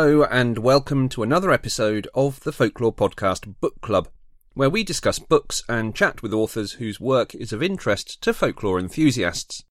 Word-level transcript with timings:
Hello, 0.00 0.22
and 0.22 0.58
welcome 0.58 1.08
to 1.08 1.24
another 1.24 1.50
episode 1.50 2.06
of 2.14 2.38
the 2.44 2.52
Folklore 2.52 2.94
Podcast 2.94 3.52
Book 3.60 3.80
Club, 3.80 4.06
where 4.54 4.70
we 4.70 4.84
discuss 4.84 5.18
books 5.18 5.64
and 5.68 5.92
chat 5.92 6.22
with 6.22 6.32
authors 6.32 6.74
whose 6.74 7.00
work 7.00 7.34
is 7.34 7.52
of 7.52 7.64
interest 7.64 8.22
to 8.22 8.32
folklore 8.32 8.78
enthusiasts. 8.78 9.64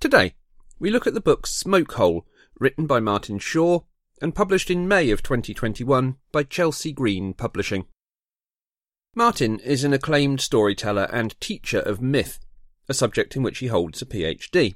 Today, 0.00 0.34
we 0.80 0.90
look 0.90 1.06
at 1.06 1.14
the 1.14 1.20
book 1.20 1.46
Smoke 1.46 1.92
Hole, 1.92 2.26
written 2.58 2.88
by 2.88 2.98
Martin 2.98 3.38
Shaw 3.38 3.82
and 4.20 4.34
published 4.34 4.72
in 4.72 4.88
May 4.88 5.08
of 5.12 5.22
2021 5.22 6.16
by 6.32 6.42
Chelsea 6.42 6.90
Green 6.90 7.32
Publishing. 7.32 7.86
Martin 9.14 9.60
is 9.60 9.84
an 9.84 9.92
acclaimed 9.92 10.40
storyteller 10.40 11.08
and 11.12 11.40
teacher 11.40 11.78
of 11.78 12.02
myth, 12.02 12.40
a 12.88 12.92
subject 12.92 13.36
in 13.36 13.44
which 13.44 13.58
he 13.58 13.68
holds 13.68 14.02
a 14.02 14.04
PhD. 14.04 14.74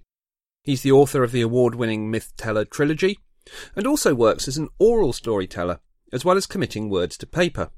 He's 0.62 0.82
the 0.82 0.92
author 0.92 1.24
of 1.24 1.32
the 1.32 1.42
award 1.42 1.74
winning 1.74 2.12
Myth 2.12 2.32
Teller 2.36 2.64
trilogy 2.64 3.18
and 3.74 3.86
also 3.86 4.14
works 4.14 4.48
as 4.48 4.56
an 4.56 4.68
oral 4.78 5.12
storyteller, 5.12 5.80
as 6.12 6.24
well 6.24 6.36
as 6.36 6.46
committing 6.46 6.88
words 6.88 7.16
to 7.18 7.26
paper. 7.26 7.70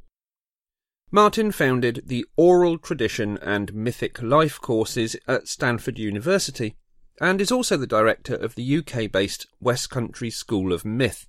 Martin 1.10 1.50
founded 1.50 2.02
the 2.06 2.26
Oral 2.36 2.76
Tradition 2.76 3.38
and 3.38 3.72
Mythic 3.72 4.20
Life 4.20 4.60
courses 4.60 5.16
at 5.26 5.48
Stanford 5.48 5.98
University, 5.98 6.76
and 7.20 7.40
is 7.40 7.50
also 7.50 7.76
the 7.76 7.86
director 7.86 8.34
of 8.34 8.54
the 8.54 8.78
UK 8.78 9.10
based 9.10 9.46
West 9.58 9.88
Country 9.88 10.28
School 10.28 10.72
of 10.72 10.84
Myth. 10.84 11.26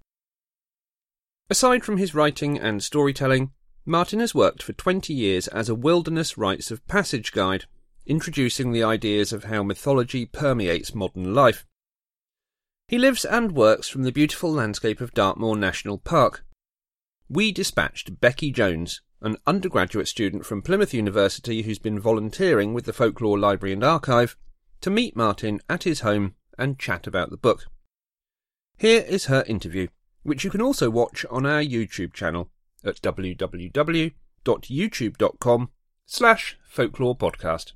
Aside 1.49 1.83
from 1.83 1.97
his 1.97 2.13
writing 2.13 2.59
and 2.59 2.83
storytelling, 2.83 3.51
Martin 3.85 4.19
has 4.19 4.35
worked 4.35 4.61
for 4.61 4.73
20 4.73 5.13
years 5.13 5.47
as 5.47 5.69
a 5.69 5.75
wilderness 5.75 6.37
rites 6.37 6.69
of 6.69 6.85
passage 6.87 7.31
guide, 7.31 7.65
introducing 8.05 8.71
the 8.71 8.83
ideas 8.83 9.31
of 9.31 9.45
how 9.45 9.63
mythology 9.63 10.25
permeates 10.25 10.93
modern 10.93 11.33
life. 11.33 11.65
He 12.89 12.97
lives 12.97 13.23
and 13.23 13.51
works 13.51 13.87
from 13.87 14.01
the 14.01 14.11
beautiful 14.11 14.51
landscape 14.51 14.99
of 14.99 15.13
Dartmoor 15.13 15.55
National 15.55 15.99
Park. 15.99 16.43
We 17.29 17.51
dispatched 17.51 18.19
Becky 18.19 18.51
Jones, 18.51 19.01
an 19.21 19.37
undergraduate 19.45 20.07
student 20.07 20.43
from 20.43 20.63
Plymouth 20.63 20.91
University 20.91 21.61
who's 21.61 21.77
been 21.77 21.99
volunteering 21.99 22.73
with 22.73 22.85
the 22.85 22.93
Folklore 22.93 23.37
Library 23.37 23.73
and 23.73 23.83
Archive, 23.83 24.35
to 24.81 24.89
meet 24.89 25.15
Martin 25.15 25.59
at 25.69 25.83
his 25.83 25.99
home 25.99 26.33
and 26.57 26.79
chat 26.79 27.05
about 27.05 27.29
the 27.29 27.37
book. 27.37 27.67
Here 28.79 29.05
is 29.07 29.25
her 29.25 29.43
interview, 29.47 29.89
which 30.23 30.43
you 30.43 30.49
can 30.49 30.61
also 30.61 30.89
watch 30.89 31.27
on 31.29 31.45
our 31.45 31.61
YouTube 31.61 32.13
channel 32.13 32.49
at 32.83 32.99
www.youtube.com 33.01 35.69
slash 36.07 36.57
folklore 36.67 37.15
podcast. 37.15 37.73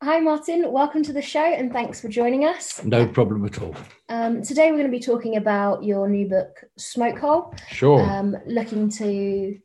Hi, 0.00 0.20
Martin. 0.20 0.70
Welcome 0.70 1.02
to 1.02 1.12
the 1.12 1.20
show 1.20 1.42
and 1.42 1.72
thanks 1.72 2.00
for 2.00 2.06
joining 2.06 2.44
us. 2.44 2.84
No 2.84 3.04
problem 3.04 3.44
at 3.44 3.60
all. 3.60 3.74
Um, 4.08 4.42
today, 4.42 4.70
we're 4.70 4.78
going 4.78 4.90
to 4.90 4.96
be 4.96 5.00
talking 5.00 5.36
about 5.36 5.82
your 5.82 6.08
new 6.08 6.28
book, 6.28 6.62
Smoke 6.76 7.18
Hole. 7.18 7.52
Sure. 7.68 8.00
Um, 8.00 8.36
looking 8.46 8.90
to 8.90 9.58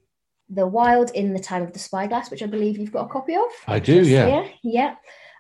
the 0.50 0.66
wild 0.66 1.12
in 1.12 1.34
the 1.34 1.40
time 1.40 1.62
of 1.62 1.72
the 1.72 1.78
spyglass, 1.78 2.32
which 2.32 2.42
I 2.42 2.48
believe 2.48 2.80
you've 2.80 2.92
got 2.92 3.06
a 3.06 3.10
copy 3.10 3.36
of. 3.36 3.44
I 3.68 3.78
do, 3.78 4.02
yeah. 4.02 4.28
Yeah. 4.28 4.48
Yeah. 4.64 4.96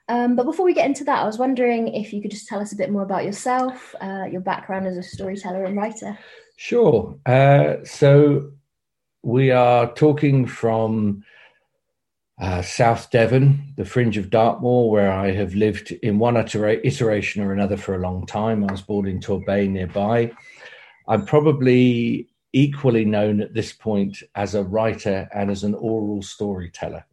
Um, 0.10 0.36
but 0.36 0.46
before 0.46 0.64
we 0.64 0.76
get 0.76 0.86
into 0.86 1.06
that, 1.06 1.24
I 1.24 1.26
was 1.26 1.40
wondering 1.40 1.88
if 1.88 2.14
you 2.14 2.22
could 2.22 2.32
just 2.32 2.48
tell 2.48 2.60
us 2.60 2.72
a 2.72 2.76
bit 2.78 2.92
more 2.92 3.02
about 3.02 3.26
yourself, 3.26 3.96
uh, 4.00 4.26
your 4.30 4.42
background 4.42 4.86
as 4.86 4.98
a 4.98 5.04
storyteller 5.04 5.66
and 5.66 5.76
writer. 5.76 6.16
Sure. 6.58 7.18
Uh, 7.26 7.78
so 7.84 8.52
we 9.24 9.50
are 9.50 9.92
talking 9.96 10.46
from 10.46 11.24
uh, 12.40 12.62
South 12.62 13.12
Devon, 13.12 13.74
the 13.78 13.86
fringe 13.86 14.18
of 14.18 14.30
Dartmoor, 14.30 14.90
where 14.90 15.12
I 15.12 15.32
have 15.32 15.54
lived 15.54 15.92
in 15.92 16.20
one 16.20 16.36
iteration 16.38 17.44
or 17.44 17.54
another 17.54 17.78
for 17.78 17.96
a 17.96 18.00
long 18.00 18.26
time. 18.26 18.64
I 18.64 18.72
was 18.72 18.82
born 18.82 19.08
in 19.08 19.20
Torbay 19.20 19.70
nearby. 19.70 20.32
I'm 21.08 21.26
probably 21.26 22.30
equally 22.54 23.06
known 23.06 23.42
at 23.42 23.54
this 23.54 23.74
point 23.74 24.22
as 24.36 24.56
a 24.56 24.64
writer 24.64 25.28
and 25.34 25.52
as 25.52 25.64
an 25.64 25.76
oral 25.76 26.22
storyteller. 26.22 27.06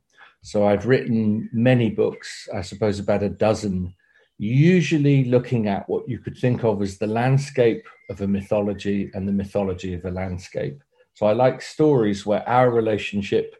So 0.42 0.66
I've 0.66 0.86
written 0.86 1.50
many 1.53 1.91
books, 1.91 2.48
I 2.54 2.62
suppose 2.62 2.98
about 2.98 3.22
a 3.22 3.28
dozen, 3.28 3.94
usually 4.38 5.25
looking 5.25 5.69
at 5.69 5.86
what 5.88 6.09
you 6.09 6.19
could 6.19 6.36
think 6.36 6.64
of 6.64 6.80
as 6.80 6.97
the 6.97 7.06
landscape 7.06 7.86
of 8.09 8.22
a 8.22 8.26
mythology 8.26 9.10
and 9.12 9.28
the 9.28 9.32
mythology 9.32 9.92
of 9.92 10.04
a 10.06 10.10
landscape. 10.10 10.82
So 11.12 11.26
I 11.26 11.32
like 11.32 11.60
stories 11.60 12.25
where 12.25 12.48
our 12.48 12.70
relationship 12.70 13.54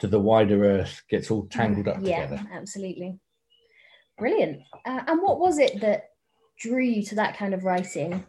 to 0.00 0.06
the 0.06 0.20
wider 0.20 0.64
earth 0.64 1.02
gets 1.08 1.30
all 1.30 1.46
tangled 1.46 1.88
up 1.88 1.98
yeah, 2.00 2.26
together. 2.26 2.48
absolutely. 2.52 3.18
Brilliant. 4.18 4.62
Uh, 4.84 5.02
and 5.06 5.22
what 5.22 5.38
was 5.40 5.58
it 5.58 5.80
that 5.80 6.10
drew 6.58 6.82
you 6.82 7.02
to 7.04 7.14
that 7.16 7.36
kind 7.36 7.54
of 7.54 7.64
writing? 7.64 8.24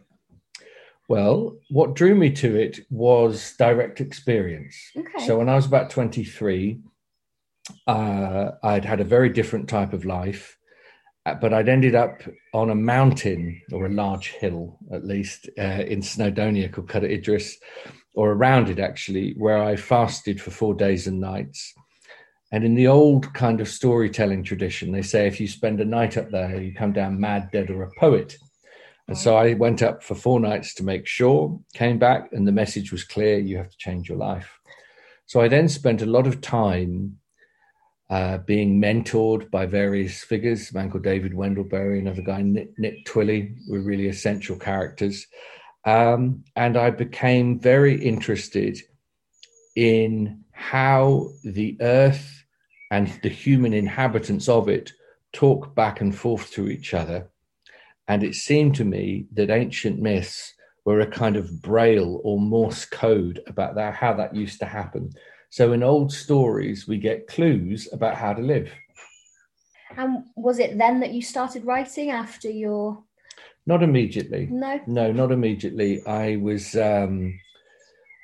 Well, 1.08 1.58
what 1.70 1.94
drew 1.94 2.14
me 2.14 2.30
to 2.32 2.56
it 2.56 2.80
was 2.90 3.54
direct 3.58 4.00
experience. 4.00 4.76
Okay. 4.96 5.26
So 5.26 5.38
when 5.38 5.48
I 5.48 5.54
was 5.54 5.66
about 5.66 5.90
23, 5.90 6.80
uh, 7.86 8.50
I'd 8.62 8.84
had 8.84 9.00
a 9.00 9.04
very 9.04 9.28
different 9.28 9.68
type 9.68 9.92
of 9.92 10.04
life, 10.04 10.55
but 11.34 11.52
I'd 11.52 11.68
ended 11.68 11.94
up 11.94 12.22
on 12.54 12.70
a 12.70 12.74
mountain 12.74 13.60
or 13.72 13.86
a 13.86 13.92
large 13.92 14.28
hill, 14.28 14.78
at 14.92 15.04
least, 15.04 15.48
uh, 15.58 15.82
in 15.86 16.00
Snowdonia 16.00 16.72
called 16.72 16.88
Cadair 16.88 17.10
Idris, 17.10 17.58
or 18.14 18.32
around 18.32 18.70
it 18.70 18.78
actually, 18.78 19.34
where 19.36 19.62
I 19.62 19.76
fasted 19.76 20.40
for 20.40 20.50
four 20.50 20.74
days 20.74 21.06
and 21.06 21.20
nights. 21.20 21.74
And 22.52 22.64
in 22.64 22.74
the 22.74 22.86
old 22.86 23.34
kind 23.34 23.60
of 23.60 23.68
storytelling 23.68 24.44
tradition, 24.44 24.92
they 24.92 25.02
say 25.02 25.26
if 25.26 25.40
you 25.40 25.48
spend 25.48 25.80
a 25.80 25.84
night 25.84 26.16
up 26.16 26.30
there, 26.30 26.62
you 26.62 26.72
come 26.72 26.92
down 26.92 27.20
mad, 27.20 27.50
dead, 27.50 27.70
or 27.70 27.82
a 27.82 27.90
poet. 27.98 28.36
And 29.08 29.18
so 29.18 29.36
I 29.36 29.54
went 29.54 29.82
up 29.82 30.02
for 30.02 30.14
four 30.14 30.40
nights 30.40 30.74
to 30.74 30.84
make 30.84 31.06
sure, 31.06 31.58
came 31.74 31.98
back, 31.98 32.28
and 32.32 32.46
the 32.46 32.52
message 32.52 32.92
was 32.92 33.04
clear 33.04 33.38
you 33.38 33.56
have 33.56 33.70
to 33.70 33.76
change 33.78 34.08
your 34.08 34.18
life. 34.18 34.58
So 35.26 35.40
I 35.40 35.48
then 35.48 35.68
spent 35.68 36.02
a 36.02 36.06
lot 36.06 36.26
of 36.26 36.40
time 36.40 37.18
uh, 38.08 38.38
being 38.38 38.80
mentored 38.80 39.50
by 39.50 39.66
various 39.66 40.22
figures. 40.22 40.70
A 40.70 40.74
man 40.74 40.90
called 40.90 41.04
David 41.04 41.32
Wendelbury, 41.32 41.98
another 41.98 42.22
guy, 42.22 42.42
Nick, 42.42 42.70
Nick 42.78 43.04
Twilley, 43.04 43.56
were 43.68 43.80
really 43.80 44.08
essential 44.08 44.56
characters. 44.56 45.26
Um, 45.84 46.44
and 46.54 46.76
I 46.76 46.90
became 46.90 47.58
very 47.58 48.00
interested 48.00 48.78
in 49.74 50.44
how 50.52 51.28
the 51.44 51.76
earth 51.80 52.44
and 52.90 53.08
the 53.22 53.28
human 53.28 53.72
inhabitants 53.72 54.48
of 54.48 54.68
it 54.68 54.92
talk 55.32 55.74
back 55.74 56.00
and 56.00 56.16
forth 56.16 56.50
to 56.52 56.68
each 56.68 56.94
other. 56.94 57.28
And 58.08 58.22
it 58.22 58.34
seemed 58.34 58.76
to 58.76 58.84
me 58.84 59.26
that 59.34 59.50
ancient 59.50 60.00
myths 60.00 60.54
were 60.84 61.00
a 61.00 61.06
kind 61.06 61.36
of 61.36 61.60
braille 61.60 62.20
or 62.22 62.38
Morse 62.38 62.84
code 62.84 63.42
about 63.48 63.74
that, 63.74 63.94
how 63.94 64.14
that 64.14 64.34
used 64.34 64.60
to 64.60 64.66
happen. 64.66 65.10
So 65.56 65.72
in 65.72 65.82
old 65.82 66.12
stories, 66.12 66.86
we 66.86 66.98
get 66.98 67.28
clues 67.28 67.88
about 67.90 68.14
how 68.14 68.34
to 68.34 68.42
live. 68.42 68.70
And 69.96 70.24
was 70.36 70.58
it 70.58 70.76
then 70.76 71.00
that 71.00 71.14
you 71.14 71.22
started 71.22 71.64
writing 71.64 72.10
after 72.10 72.50
your 72.50 73.02
not 73.64 73.82
immediately. 73.82 74.48
No. 74.50 74.78
No, 74.86 75.12
not 75.12 75.32
immediately. 75.32 76.06
I 76.06 76.36
was 76.36 76.76
um 76.76 77.40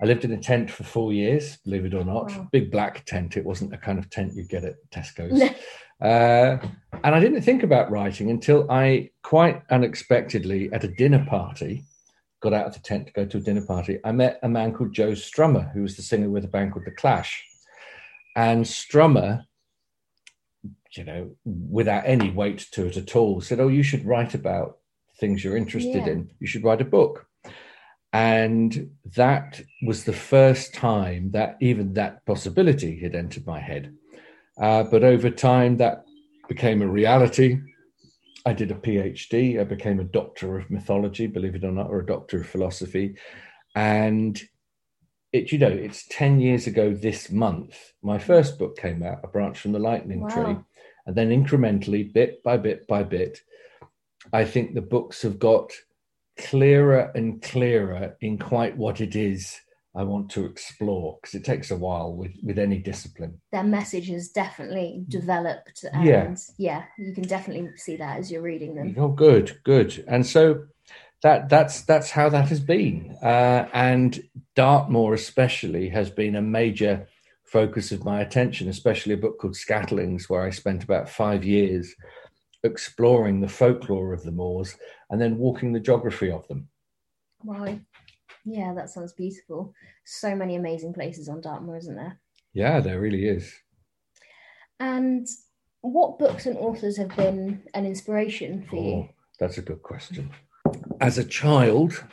I 0.03 0.05
lived 0.05 0.27
in 0.27 0.33
a 0.33 0.37
tent 0.37 0.71
for 0.71 0.85
four 0.85 1.15
years, 1.15 1.57
believe 1.65 1.87
it 1.87 1.95
or 1.95 2.05
not. 2.05 2.29
Wow. 2.33 2.49
Big 2.53 2.71
black 2.71 3.07
tent. 3.07 3.39
It 3.39 3.47
wasn't 3.47 3.71
the 3.71 3.79
kind 3.79 3.99
of 3.99 4.11
tent 4.11 4.35
you 4.35 4.45
get 4.45 4.65
at 4.65 4.75
Tesco's. 4.91 5.41
uh, 6.03 6.59
and 7.03 7.15
I 7.15 7.19
didn't 7.19 7.41
think 7.41 7.63
about 7.63 7.91
writing 7.91 8.29
until 8.29 8.71
I 8.71 9.09
quite 9.23 9.63
unexpectedly 9.71 10.71
at 10.71 10.85
a 10.85 10.89
dinner 10.89 11.25
party 11.25 11.87
got 12.43 12.53
out 12.53 12.67
of 12.67 12.75
the 12.75 12.81
tent 12.81 13.07
to 13.07 13.13
go 13.13 13.25
to 13.25 13.39
a 13.39 13.41
dinner 13.41 13.65
party. 13.65 13.99
I 14.05 14.13
met 14.13 14.39
a 14.43 14.49
man 14.49 14.73
called 14.75 14.93
Joe 14.93 15.13
Strummer, 15.13 15.73
who 15.73 15.83
was 15.83 15.97
the 15.97 16.03
singer 16.03 16.29
with 16.29 16.45
a 16.45 16.49
band 16.49 16.73
called 16.73 16.85
The 16.85 16.91
Clash. 16.91 17.43
And 18.37 18.65
Strummer, 18.65 19.45
you 20.97 21.05
know, 21.05 21.31
without 21.45 22.03
any 22.05 22.31
weight 22.31 22.67
to 22.73 22.87
it 22.87 22.97
at 22.97 23.17
all, 23.17 23.41
said, 23.41 23.61
Oh, 23.61 23.69
you 23.69 23.83
should 23.83 24.05
write 24.05 24.35
about 24.35 24.79
things 25.19 25.45
you're 25.45 25.57
interested 25.57 26.07
Yeah. 26.07 26.13
in. 26.13 26.31
You 26.41 26.47
should 26.47 26.65
write 26.65 26.81
a 26.81 26.85
book. 26.85 27.27
And 28.13 28.91
that 29.17 29.63
was 29.87 30.05
the 30.05 30.13
first 30.13 30.75
time 30.75 31.31
that 31.31 31.57
even 31.61 31.95
that 31.95 32.27
possibility 32.27 32.99
had 33.01 33.15
entered 33.15 33.47
my 33.47 33.61
head. 33.61 33.95
Uh, 34.61 34.83
but 34.83 35.03
over 35.03 35.31
time, 35.31 35.79
that 35.79 36.05
became 36.49 36.83
a 36.83 36.87
reality. 36.87 37.59
I 38.45 38.53
did 38.53 38.71
a 38.71 38.75
PhD. 38.75 39.61
I 39.61 39.65
became 39.65 40.01
a 40.01 40.05
doctor 40.05 40.59
of 40.59 40.71
mythology, 40.71 41.27
believe 41.27 41.55
it 41.55 41.65
or 41.65 41.73
not, 41.73 41.91
or 41.91 42.01
a 42.01 42.07
doctor 42.07 42.41
of 42.41 42.49
philosophy. 42.49 43.17
And 43.75 44.41
it, 45.33 45.53
you 45.53 45.59
know, 45.59 45.69
it's 45.69 46.07
10 46.09 46.41
years 46.41 46.67
ago 46.67 46.93
this 46.93 47.31
month, 47.31 47.93
my 48.03 48.19
first 48.19 48.59
book 48.59 48.77
came 48.77 49.03
out, 49.03 49.21
A 49.25 49.29
Branch 49.29 49.59
from 49.59 49.73
the 49.73 49.79
Lightning 49.79 50.21
Wow. 50.21 50.29
Tree. 50.29 50.57
And 51.07 51.17
then 51.17 51.31
incrementally, 51.31 52.13
bit 52.13 52.43
by 52.43 52.57
bit 52.57 52.87
by 52.87 53.03
bit, 53.03 53.41
I 54.33 54.45
think 54.45 54.75
the 54.75 54.83
books 54.83 55.23
have 55.23 55.39
got 55.39 55.73
clearer 56.39 57.11
and 57.15 57.43
clearer 57.43 58.17
in 58.21 58.39
quite 58.39 58.77
what 58.77 59.01
it 59.01 59.17
is 59.17 59.59
I 59.95 60.05
want 60.05 60.31
to 60.31 60.47
explore 60.47 61.19
because 61.21 61.35
it 61.35 61.45
takes 61.45 61.71
a 61.71 61.77
while 61.77 62.15
with, 62.15 62.33
with 62.43 62.59
any 62.59 62.79
discipline. 62.79 63.41
their 63.53 63.65
message 63.65 64.09
has 64.09 64.31
definitely 64.31 65.05
developed 65.09 65.85
and 65.93 66.05
Yeah. 66.07 66.35
yeah 66.59 66.85
you 66.99 67.13
can 67.15 67.25
definitely 67.25 67.69
see 67.77 67.97
that 67.97 68.19
as 68.19 68.31
you're 68.31 68.43
reading 68.43 68.75
them 68.75 68.95
Oh, 68.99 69.09
good, 69.09 69.59
good. 69.65 70.05
And 70.09 70.27
so 70.27 70.65
that 71.23 71.49
that's 71.49 71.83
that's 71.83 72.11
how 72.11 72.29
that 72.31 72.49
has 72.49 72.59
been, 72.59 73.17
uh, 73.23 73.69
and 73.73 74.21
Dartmoor 74.57 75.15
especially 75.15 75.89
has 75.91 76.11
been 76.11 76.35
a 76.37 76.43
major 76.43 77.07
focus 77.45 77.93
of 77.93 78.05
my 78.05 78.23
attention, 78.23 78.69
especially 78.69 79.15
a 79.15 79.19
book 79.25 79.39
called 79.39 79.55
Scatterlings, 79.55 80.29
where 80.29 80.43
I 80.43 80.51
spent 80.51 80.83
about 80.83 81.09
five 81.09 81.45
years 81.45 81.95
exploring 82.65 83.41
the 83.41 83.49
folklore 83.49 84.13
of 84.13 84.23
the 84.25 84.33
moors 84.33 84.77
and 85.11 85.21
then 85.21 85.39
walking 85.39 85.73
the 85.73 85.81
geography 85.81 86.31
of 86.31 86.47
them. 86.49 86.69
Wow. 87.45 87.79
Yeah, 88.45 88.75
that 88.75 88.91
sounds 88.91 89.13
beautiful. 89.13 89.73
So 90.05 90.35
many 90.35 90.57
amazing 90.57 90.93
places 90.93 91.29
on 91.29 91.41
Dartmoor, 91.41 91.77
isn't 91.77 91.97
there? 91.97 92.21
Yeah, 92.55 92.81
there 92.81 93.01
really 93.01 93.27
is. 93.27 93.53
And 94.81 95.27
what 95.83 96.19
books 96.19 96.47
and 96.47 96.57
authors 96.59 96.97
have 96.97 97.15
been 97.17 97.63
an 97.75 97.87
inspiration 97.87 98.67
for 98.69 98.77
you? 98.77 98.95
Oh, 98.95 99.09
that's 99.39 99.59
a 99.59 99.63
good 99.63 99.83
question. 99.83 100.31
As 101.01 101.19
a 101.19 101.25
child, 101.25 102.05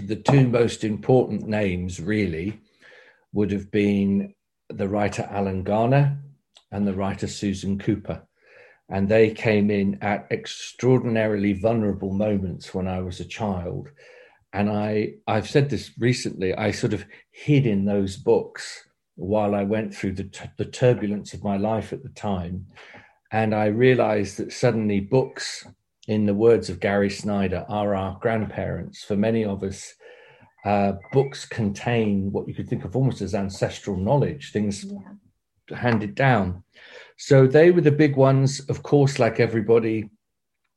the 0.00 0.16
two 0.16 0.48
most 0.48 0.84
important 0.84 1.46
names 1.46 2.00
really 2.00 2.60
would 3.32 3.50
have 3.50 3.70
been 3.70 4.34
the 4.68 4.88
writer 4.88 5.28
Alan 5.30 5.62
Garner 5.62 6.18
and 6.70 6.86
the 6.86 6.94
writer 6.94 7.26
Susan 7.26 7.78
Cooper. 7.78 8.22
And 8.88 9.08
they 9.08 9.30
came 9.30 9.70
in 9.70 9.98
at 10.02 10.26
extraordinarily 10.30 11.52
vulnerable 11.52 12.12
moments 12.12 12.74
when 12.74 12.88
I 12.88 13.00
was 13.00 13.20
a 13.20 13.24
child. 13.24 13.88
And 14.52 14.68
I, 14.68 15.14
I've 15.26 15.48
said 15.48 15.70
this 15.70 15.92
recently, 15.98 16.54
I 16.54 16.72
sort 16.72 16.92
of 16.92 17.04
hid 17.30 17.66
in 17.66 17.84
those 17.84 18.16
books 18.16 18.84
while 19.14 19.54
I 19.54 19.62
went 19.62 19.94
through 19.94 20.14
the, 20.14 20.24
t- 20.24 20.50
the 20.56 20.64
turbulence 20.64 21.34
of 21.34 21.44
my 21.44 21.56
life 21.56 21.92
at 21.92 22.02
the 22.02 22.08
time. 22.10 22.66
And 23.32 23.54
I 23.54 23.66
realized 23.66 24.38
that 24.38 24.52
suddenly 24.52 24.98
books, 24.98 25.66
in 26.08 26.26
the 26.26 26.34
words 26.34 26.68
of 26.68 26.80
Gary 26.80 27.10
Snyder, 27.10 27.64
are 27.68 27.94
our 27.94 28.18
grandparents. 28.20 29.04
For 29.04 29.16
many 29.16 29.44
of 29.44 29.62
us, 29.62 29.94
uh, 30.64 30.94
books 31.12 31.44
contain 31.44 32.32
what 32.32 32.48
you 32.48 32.54
could 32.54 32.68
think 32.68 32.84
of 32.84 32.96
almost 32.96 33.22
as 33.22 33.34
ancestral 33.34 33.96
knowledge, 33.96 34.52
things 34.52 34.84
yeah. 34.84 35.76
handed 35.76 36.14
down. 36.16 36.64
So 37.18 37.46
they 37.46 37.70
were 37.70 37.82
the 37.82 37.92
big 37.92 38.16
ones. 38.16 38.60
Of 38.68 38.82
course, 38.82 39.18
like 39.18 39.38
everybody, 39.38 40.08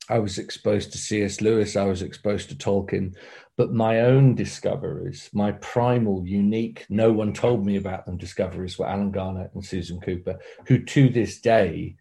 I 0.08 0.18
was 0.18 0.38
exposed 0.38 0.92
to 0.92 0.98
C.S. 0.98 1.40
Lewis, 1.40 1.76
I 1.76 1.84
was 1.84 2.02
exposed 2.02 2.50
to 2.50 2.54
Tolkien, 2.54 3.14
but 3.56 3.72
my 3.72 4.00
own 4.00 4.34
discoveries, 4.34 5.30
my 5.32 5.52
primal, 5.52 6.26
unique, 6.26 6.84
no 6.88 7.12
one 7.12 7.32
told 7.32 7.64
me 7.64 7.76
about 7.76 8.04
them 8.04 8.18
discoveries 8.18 8.78
were 8.78 8.88
Alan 8.88 9.12
Garner 9.12 9.50
and 9.54 9.64
Susan 9.64 10.00
Cooper, 10.00 10.38
who 10.66 10.84
to 10.84 11.08
this 11.08 11.40
day, 11.40 11.96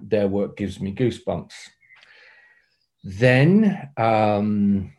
their 0.00 0.28
work 0.28 0.56
gives 0.56 0.80
me 0.80 0.94
goosebumps. 0.94 1.52
Then, 3.04 3.90
um, 3.96 4.92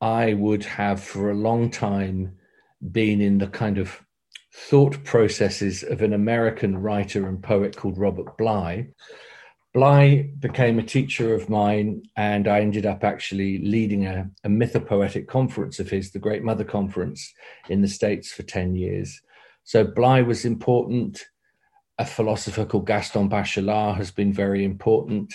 I 0.00 0.34
would 0.34 0.64
have 0.64 1.02
for 1.02 1.30
a 1.30 1.34
long 1.34 1.70
time 1.70 2.36
been 2.92 3.20
in 3.20 3.38
the 3.38 3.46
kind 3.46 3.78
of 3.78 4.02
thought 4.52 5.02
processes 5.04 5.82
of 5.82 6.02
an 6.02 6.12
American 6.12 6.76
writer 6.76 7.26
and 7.26 7.42
poet 7.42 7.76
called 7.76 7.98
Robert 7.98 8.36
Bly. 8.36 8.88
Bly 9.74 10.30
became 10.38 10.78
a 10.78 10.84
teacher 10.84 11.34
of 11.34 11.50
mine, 11.50 12.04
and 12.16 12.46
I 12.46 12.60
ended 12.60 12.86
up 12.86 13.02
actually 13.02 13.58
leading 13.58 14.06
a, 14.06 14.30
a 14.44 14.48
mythopoetic 14.48 15.26
conference 15.26 15.80
of 15.80 15.90
his, 15.90 16.12
the 16.12 16.20
Great 16.20 16.44
Mother 16.44 16.64
Conference, 16.64 17.34
in 17.68 17.82
the 17.82 17.88
States 17.88 18.32
for 18.32 18.44
10 18.44 18.76
years. 18.76 19.20
So 19.64 19.84
Bly 19.84 20.22
was 20.22 20.44
important. 20.44 21.24
A 21.98 22.06
philosopher 22.06 22.64
called 22.64 22.86
Gaston 22.86 23.28
Bachelard 23.28 23.96
has 23.96 24.10
been 24.10 24.32
very 24.32 24.64
important 24.64 25.34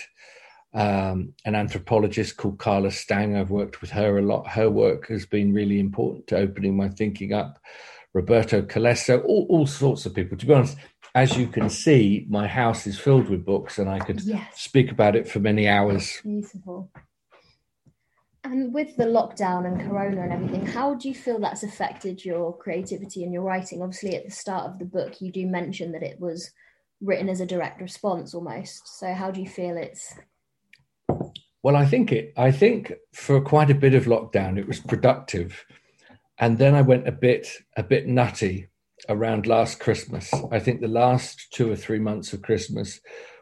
um, 0.72 1.34
an 1.44 1.54
anthropologist 1.54 2.36
called 2.36 2.58
Carla 2.58 2.90
Stang. 2.90 3.36
I've 3.36 3.50
worked 3.50 3.80
with 3.80 3.90
her 3.90 4.18
a 4.18 4.22
lot. 4.22 4.46
Her 4.46 4.70
work 4.70 5.08
has 5.08 5.26
been 5.26 5.52
really 5.52 5.80
important 5.80 6.26
to 6.28 6.36
opening 6.36 6.76
my 6.76 6.88
thinking 6.88 7.32
up. 7.32 7.58
Roberto 8.12 8.62
Calasso, 8.62 9.22
all, 9.24 9.46
all 9.48 9.66
sorts 9.66 10.06
of 10.06 10.14
people. 10.14 10.36
To 10.36 10.46
be 10.46 10.54
honest, 10.54 10.76
as 11.14 11.36
you 11.36 11.46
can 11.46 11.68
see, 11.68 12.26
my 12.28 12.46
house 12.46 12.86
is 12.86 12.98
filled 12.98 13.28
with 13.28 13.44
books, 13.44 13.78
and 13.78 13.88
I 13.88 13.98
could 13.98 14.20
yes. 14.20 14.60
speak 14.60 14.92
about 14.92 15.16
it 15.16 15.28
for 15.28 15.40
many 15.40 15.68
hours. 15.68 16.20
Beautiful. 16.22 16.90
And 18.44 18.72
with 18.72 18.96
the 18.96 19.04
lockdown 19.04 19.66
and 19.66 19.80
Corona 19.80 20.22
and 20.22 20.32
everything, 20.32 20.64
how 20.64 20.94
do 20.94 21.08
you 21.08 21.14
feel 21.14 21.38
that's 21.38 21.62
affected 21.62 22.24
your 22.24 22.56
creativity 22.56 23.22
and 23.22 23.32
your 23.32 23.42
writing? 23.42 23.82
Obviously, 23.82 24.16
at 24.16 24.24
the 24.24 24.30
start 24.30 24.70
of 24.70 24.78
the 24.78 24.84
book, 24.84 25.20
you 25.20 25.30
do 25.30 25.46
mention 25.46 25.92
that 25.92 26.02
it 26.02 26.18
was 26.18 26.50
written 27.00 27.28
as 27.28 27.40
a 27.40 27.46
direct 27.46 27.80
response 27.80 28.34
almost. 28.34 28.98
So, 28.98 29.12
how 29.12 29.30
do 29.30 29.40
you 29.40 29.48
feel 29.48 29.76
it's 29.76 30.14
well, 31.62 31.76
I 31.76 31.84
think 31.84 32.12
it. 32.12 32.32
I 32.36 32.50
think 32.50 32.92
for 33.12 33.40
quite 33.40 33.70
a 33.70 33.74
bit 33.74 33.94
of 33.94 34.06
lockdown, 34.06 34.58
it 34.58 34.66
was 34.66 34.80
productive, 34.80 35.64
and 36.38 36.56
then 36.56 36.74
I 36.74 36.80
went 36.80 37.06
a 37.06 37.12
bit 37.12 37.48
a 37.76 37.82
bit 37.82 38.06
nutty 38.06 38.68
around 39.08 39.46
last 39.46 39.80
Christmas. 39.80 40.32
I 40.50 40.58
think 40.58 40.80
the 40.80 40.88
last 40.88 41.52
two 41.52 41.70
or 41.70 41.76
three 41.76 41.98
months 41.98 42.32
of 42.32 42.42
Christmas 42.42 43.00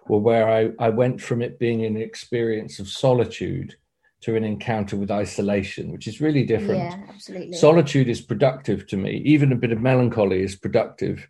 were 0.08 0.18
where 0.18 0.48
I, 0.48 0.70
I 0.78 0.88
went 0.88 1.20
from 1.20 1.42
it 1.42 1.58
being 1.58 1.84
an 1.84 1.96
experience 1.96 2.78
of 2.78 2.88
solitude 2.88 3.76
to 4.20 4.34
an 4.34 4.44
encounter 4.44 4.96
with 4.96 5.10
isolation, 5.10 5.92
which 5.92 6.06
is 6.06 6.20
really 6.20 6.44
different. 6.44 6.80
Yeah, 6.80 7.00
absolutely. 7.08 7.52
Solitude 7.52 8.08
is 8.08 8.20
productive 8.20 8.86
to 8.88 8.96
me. 8.96 9.22
Even 9.24 9.52
a 9.52 9.56
bit 9.56 9.70
of 9.70 9.80
melancholy 9.80 10.42
is 10.42 10.56
productive, 10.56 11.28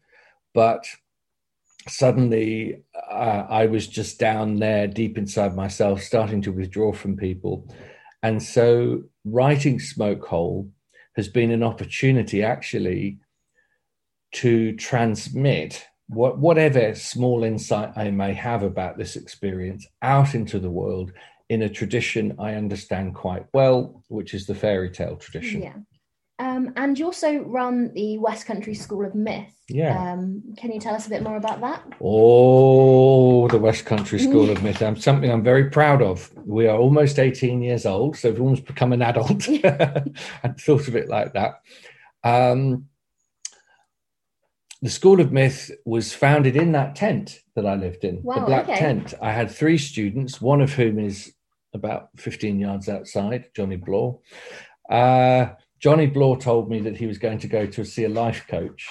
but 0.55 0.87
suddenly 1.87 2.83
uh, 3.11 3.45
I 3.49 3.67
was 3.67 3.87
just 3.87 4.19
down 4.19 4.57
there 4.57 4.87
deep 4.87 5.19
inside 5.19 5.55
myself, 5.55 6.03
starting 6.03 6.41
to 6.43 6.53
withdraw 6.53 6.93
from 6.93 7.17
people. 7.17 7.69
And 8.23 8.43
so 8.43 9.03
writing 9.25 9.81
Smoke 9.81 10.25
Hole 10.27 10.71
has 11.17 11.29
been 11.29 11.51
an 11.51 11.63
opportunity 11.63 12.43
actually 12.43 13.19
to 14.33 14.75
transmit 14.77 15.87
what, 16.09 16.39
whatever 16.39 16.95
small 16.95 17.45
insight 17.45 17.93
I 17.97 18.11
may 18.11 18.33
have 18.35 18.63
about 18.63 18.97
this 18.97 19.17
experience 19.17 19.87
out 20.03 20.35
into 20.35 20.59
the 20.59 20.71
world 20.71 21.13
in 21.49 21.63
a 21.63 21.69
tradition 21.69 22.35
I 22.39 22.55
understand 22.55 23.15
quite 23.15 23.47
well, 23.53 24.05
which 24.09 24.35
is 24.35 24.47
the 24.47 24.55
fairy 24.55 24.91
tale 24.91 25.17
tradition. 25.17 25.63
Yeah. 25.63 25.75
Um, 26.41 26.73
and 26.77 26.97
you 26.97 27.07
also 27.07 27.41
run 27.41 27.93
the 27.95 28.19
West 28.19 28.47
Country 28.47 28.75
School 28.75 29.05
of 29.05 29.15
Myth. 29.15 29.53
Yeah. 29.69 30.13
Um, 30.13 30.43
can 30.57 30.71
you 30.71 30.79
tell 30.79 30.95
us 30.95 31.07
a 31.07 31.11
bit 31.11 31.23
more 31.23 31.37
about 31.37 31.61
that? 31.63 31.83
Oh, 32.01 33.49
the 33.49 33.59
West 33.59 33.87
Country 33.87 34.21
School 34.21 34.49
of 34.49 34.63
Myth. 34.63 34.81
I'm 34.83 34.97
something 34.97 35.31
I'm 35.31 35.43
very 35.43 35.69
proud 35.69 36.01
of. 36.01 36.31
We 36.47 36.69
are 36.69 36.79
almost 36.79 37.19
18 37.19 37.61
years 37.61 37.87
old, 37.87 38.17
so 38.17 38.31
we've 38.31 38.41
almost 38.41 38.67
become 38.67 38.93
an 38.93 39.03
adult. 39.03 39.49
I 39.65 40.49
thought 40.61 40.87
of 40.87 40.95
it 40.95 41.09
like 41.09 41.33
that. 41.33 41.61
Um, 42.23 42.87
the 44.81 44.91
School 44.91 45.21
of 45.21 45.33
Myth 45.33 45.71
was 45.85 46.13
founded 46.13 46.57
in 46.57 46.73
that 46.73 46.95
tent 46.95 47.41
that 47.57 47.67
I 47.67 47.75
lived 47.75 48.05
in, 48.05 48.23
wow, 48.23 48.37
the 48.37 48.47
black 48.47 48.69
okay. 48.69 48.79
tent. 48.79 49.15
I 49.21 49.33
had 49.33 49.51
three 49.51 49.79
students, 49.79 50.41
one 50.41 50.61
of 50.61 50.73
whom 50.73 50.99
is 50.99 51.33
about 51.75 52.11
15 52.17 52.61
yards 52.61 52.89
outside, 52.89 53.47
Johnny 53.55 53.77
Blaw. 53.77 54.19
Uh, 54.89 55.49
Johnny 55.81 56.07
Blaw 56.07 56.37
told 56.37 56.71
me 56.71 56.81
that 56.81 56.97
he 56.97 57.07
was 57.07 57.19
going 57.19 57.39
to 57.41 57.49
go 57.49 57.67
to 57.67 57.85
see 57.85 58.05
a 58.05 58.09
life 58.09 58.47
coach. 58.49 58.89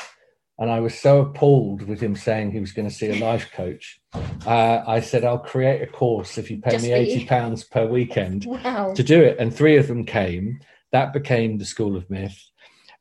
And 0.60 0.72
I 0.72 0.80
was 0.80 0.98
so 0.98 1.22
appalled 1.22 1.84
with 1.84 2.02
him 2.02 2.16
saying 2.16 2.52
he 2.52 2.60
was 2.60 2.72
going 2.72 2.88
to 2.88 2.94
see 2.94 3.10
a 3.10 3.24
life 3.24 3.52
coach. 3.54 4.00
Uh, 4.46 4.82
I 4.88 5.02
said, 5.02 5.24
I'll 5.24 5.38
create 5.38 5.84
a 5.84 5.88
course 5.88 6.38
if 6.38 6.50
you 6.50 6.60
pay 6.60 6.72
Just 6.72 6.86
me 6.86 6.92
£80 6.92 7.70
per 7.70 7.86
weekend 7.86 8.46
wow. 8.48 8.94
to 8.94 9.04
do 9.04 9.22
it. 9.22 9.38
And 9.38 9.54
three 9.54 9.78
of 9.78 9.88
them 9.88 10.04
came. 10.04 10.60
That 10.92 11.14
became 11.14 11.58
the 11.58 11.66
School 11.66 11.96
of 11.96 12.10
Myth. 12.10 12.42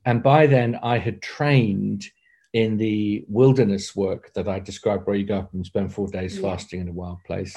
And 0.05 0.23
by 0.23 0.47
then, 0.47 0.79
I 0.83 0.99
had 0.99 1.23
trained 1.23 2.05
in 2.57 2.79
the 2.79 3.23
wilderness 3.29 3.95
work 3.95 4.33
that 4.33 4.49
I 4.49 4.61
described, 4.61 5.07
where 5.07 5.15
you 5.15 5.27
go 5.27 5.41
up 5.41 5.53
and 5.53 5.67
spend 5.67 5.93
four 5.93 6.09
days 6.09 6.37
yeah. 6.37 6.41
fasting 6.41 6.81
in 6.81 6.89
a 6.89 6.93
wild 6.93 7.23
place. 7.27 7.55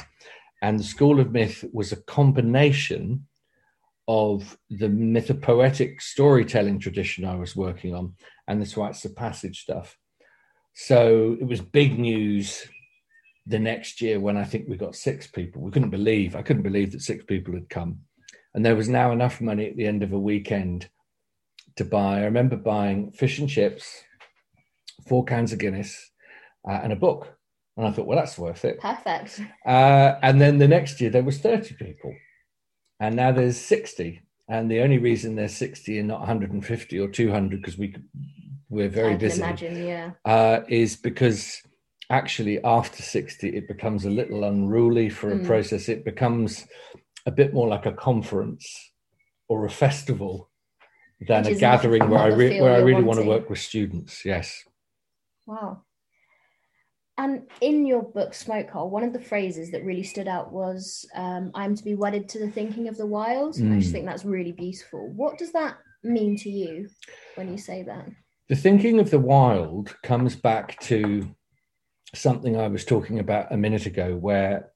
And 0.61 0.77
the 0.77 0.83
School 0.83 1.21
of 1.21 1.31
Myth 1.31 1.63
was 1.71 1.93
a 1.93 2.01
combination 2.03 3.25
of 4.09 4.57
the 4.69 4.89
mythopoetic 4.89 6.01
storytelling 6.01 6.79
tradition 6.79 7.23
I 7.23 7.35
was 7.35 7.55
working 7.55 7.95
on 7.95 8.15
and 8.49 8.61
this 8.61 8.75
rites 8.75 9.05
of 9.05 9.15
passage 9.15 9.61
stuff. 9.61 9.97
So 10.73 11.37
it 11.39 11.47
was 11.47 11.61
big 11.61 11.97
news 11.97 12.67
the 13.45 13.59
next 13.59 14.01
year 14.01 14.19
when 14.19 14.35
I 14.35 14.43
think 14.43 14.67
we 14.67 14.75
got 14.75 14.97
six 14.97 15.27
people. 15.27 15.61
We 15.61 15.71
couldn't 15.71 15.91
believe, 15.91 16.35
I 16.35 16.41
couldn't 16.41 16.63
believe 16.63 16.91
that 16.91 17.03
six 17.03 17.23
people 17.23 17.53
had 17.53 17.69
come. 17.69 17.99
And 18.53 18.65
there 18.65 18.75
was 18.75 18.89
now 18.89 19.13
enough 19.13 19.39
money 19.39 19.69
at 19.69 19.77
the 19.77 19.87
end 19.87 20.03
of 20.03 20.11
a 20.11 20.19
weekend 20.19 20.89
to 21.77 21.85
buy. 21.85 22.17
I 22.17 22.25
remember 22.25 22.57
buying 22.57 23.13
fish 23.13 23.39
and 23.39 23.47
chips, 23.47 24.03
four 25.07 25.23
cans 25.25 25.53
of 25.53 25.59
Guinness, 25.59 26.11
uh, 26.67 26.79
and 26.83 26.93
a 26.93 26.95
book. 26.95 27.35
And 27.77 27.87
I 27.87 27.91
thought, 27.91 28.07
well, 28.07 28.17
that's 28.17 28.37
worth 28.37 28.65
it. 28.65 28.79
Perfect. 28.79 29.41
Uh, 29.65 30.15
and 30.21 30.41
then 30.41 30.57
the 30.57 30.67
next 30.67 30.99
year 30.99 31.09
there 31.09 31.23
was 31.23 31.37
30 31.37 31.75
people 31.75 32.13
and 32.99 33.15
now 33.15 33.31
there's 33.31 33.57
60 33.57 34.21
and 34.49 34.69
the 34.69 34.81
only 34.81 34.97
reason 34.97 35.35
there's 35.35 35.55
60 35.55 35.99
and 35.99 36.07
not 36.07 36.19
150 36.19 36.99
or 36.99 37.07
200 37.07 37.61
because 37.61 37.77
we 37.77 37.95
we're 38.69 38.89
very 38.89 39.15
busy 39.15 39.41
imagine, 39.41 39.83
yeah. 39.83 40.11
uh, 40.25 40.61
is 40.67 40.95
because 40.95 41.61
actually 42.09 42.61
after 42.63 43.01
60 43.01 43.55
it 43.55 43.67
becomes 43.67 44.05
a 44.05 44.09
little 44.09 44.43
unruly 44.43 45.09
for 45.09 45.31
a 45.31 45.37
mm. 45.37 45.45
process 45.45 45.89
it 45.89 46.03
becomes 46.03 46.67
a 47.25 47.31
bit 47.31 47.53
more 47.53 47.67
like 47.67 47.85
a 47.85 47.93
conference 47.93 48.91
or 49.47 49.65
a 49.65 49.69
festival 49.69 50.49
than 51.27 51.43
Which 51.43 51.57
a 51.57 51.59
gathering 51.59 52.09
where 52.09 52.19
I 52.19 52.27
re- 52.27 52.61
where 52.61 52.73
I 52.73 52.79
really 52.79 53.03
want 53.03 53.19
to 53.19 53.25
work 53.25 53.49
with 53.49 53.59
students. 53.59 54.23
Yes. 54.23 54.63
Wow. 55.49 55.81
And 57.17 57.47
in 57.59 57.87
your 57.87 58.03
book, 58.03 58.35
Smoke 58.35 58.69
Hole, 58.69 58.89
one 58.91 59.03
of 59.03 59.13
the 59.13 59.19
phrases 59.19 59.71
that 59.71 59.83
really 59.83 60.03
stood 60.03 60.27
out 60.27 60.53
was, 60.53 61.09
um, 61.15 61.49
I'm 61.55 61.75
to 61.75 61.83
be 61.83 61.95
wedded 61.95 62.29
to 62.29 62.39
the 62.39 62.51
thinking 62.51 62.87
of 62.87 62.97
the 62.97 63.07
wild. 63.07 63.55
I 63.55 63.79
just 63.79 63.89
Mm. 63.89 63.91
think 63.91 64.05
that's 64.05 64.23
really 64.23 64.51
beautiful. 64.51 65.09
What 65.09 65.39
does 65.39 65.51
that 65.53 65.77
mean 66.03 66.37
to 66.37 66.49
you 66.51 66.87
when 67.35 67.51
you 67.51 67.57
say 67.57 67.81
that? 67.83 68.05
The 68.47 68.55
thinking 68.55 68.99
of 68.99 69.09
the 69.09 69.19
wild 69.19 69.97
comes 70.03 70.35
back 70.35 70.79
to 70.81 71.35
something 72.13 72.55
I 72.55 72.67
was 72.67 72.85
talking 72.85 73.17
about 73.19 73.51
a 73.51 73.57
minute 73.57 73.87
ago, 73.87 74.15
where 74.15 74.71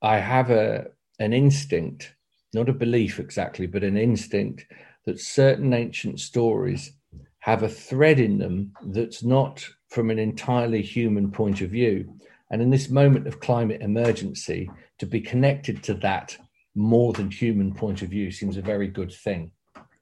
I 0.00 0.18
have 0.18 0.50
a 0.50 0.86
an 1.20 1.32
instinct, 1.32 2.14
not 2.54 2.68
a 2.68 2.72
belief 2.72 3.20
exactly, 3.20 3.66
but 3.66 3.84
an 3.84 3.96
instinct 3.96 4.66
that 5.04 5.20
certain 5.20 5.72
ancient 5.72 6.18
stories 6.18 6.92
have 7.38 7.62
a 7.62 7.68
thread 7.68 8.18
in 8.18 8.38
them 8.38 8.72
that's 8.86 9.22
not 9.22 9.64
from 9.94 10.10
an 10.10 10.18
entirely 10.18 10.82
human 10.82 11.30
point 11.30 11.60
of 11.60 11.70
view. 11.70 12.12
And 12.50 12.60
in 12.60 12.70
this 12.70 12.90
moment 12.90 13.28
of 13.28 13.38
climate 13.38 13.80
emergency, 13.80 14.68
to 14.98 15.06
be 15.06 15.20
connected 15.20 15.84
to 15.84 15.94
that 15.94 16.36
more 16.74 17.12
than 17.12 17.30
human 17.30 17.72
point 17.72 18.02
of 18.02 18.08
view 18.08 18.32
seems 18.32 18.56
a 18.56 18.62
very 18.62 18.88
good 18.88 19.12
thing. 19.12 19.52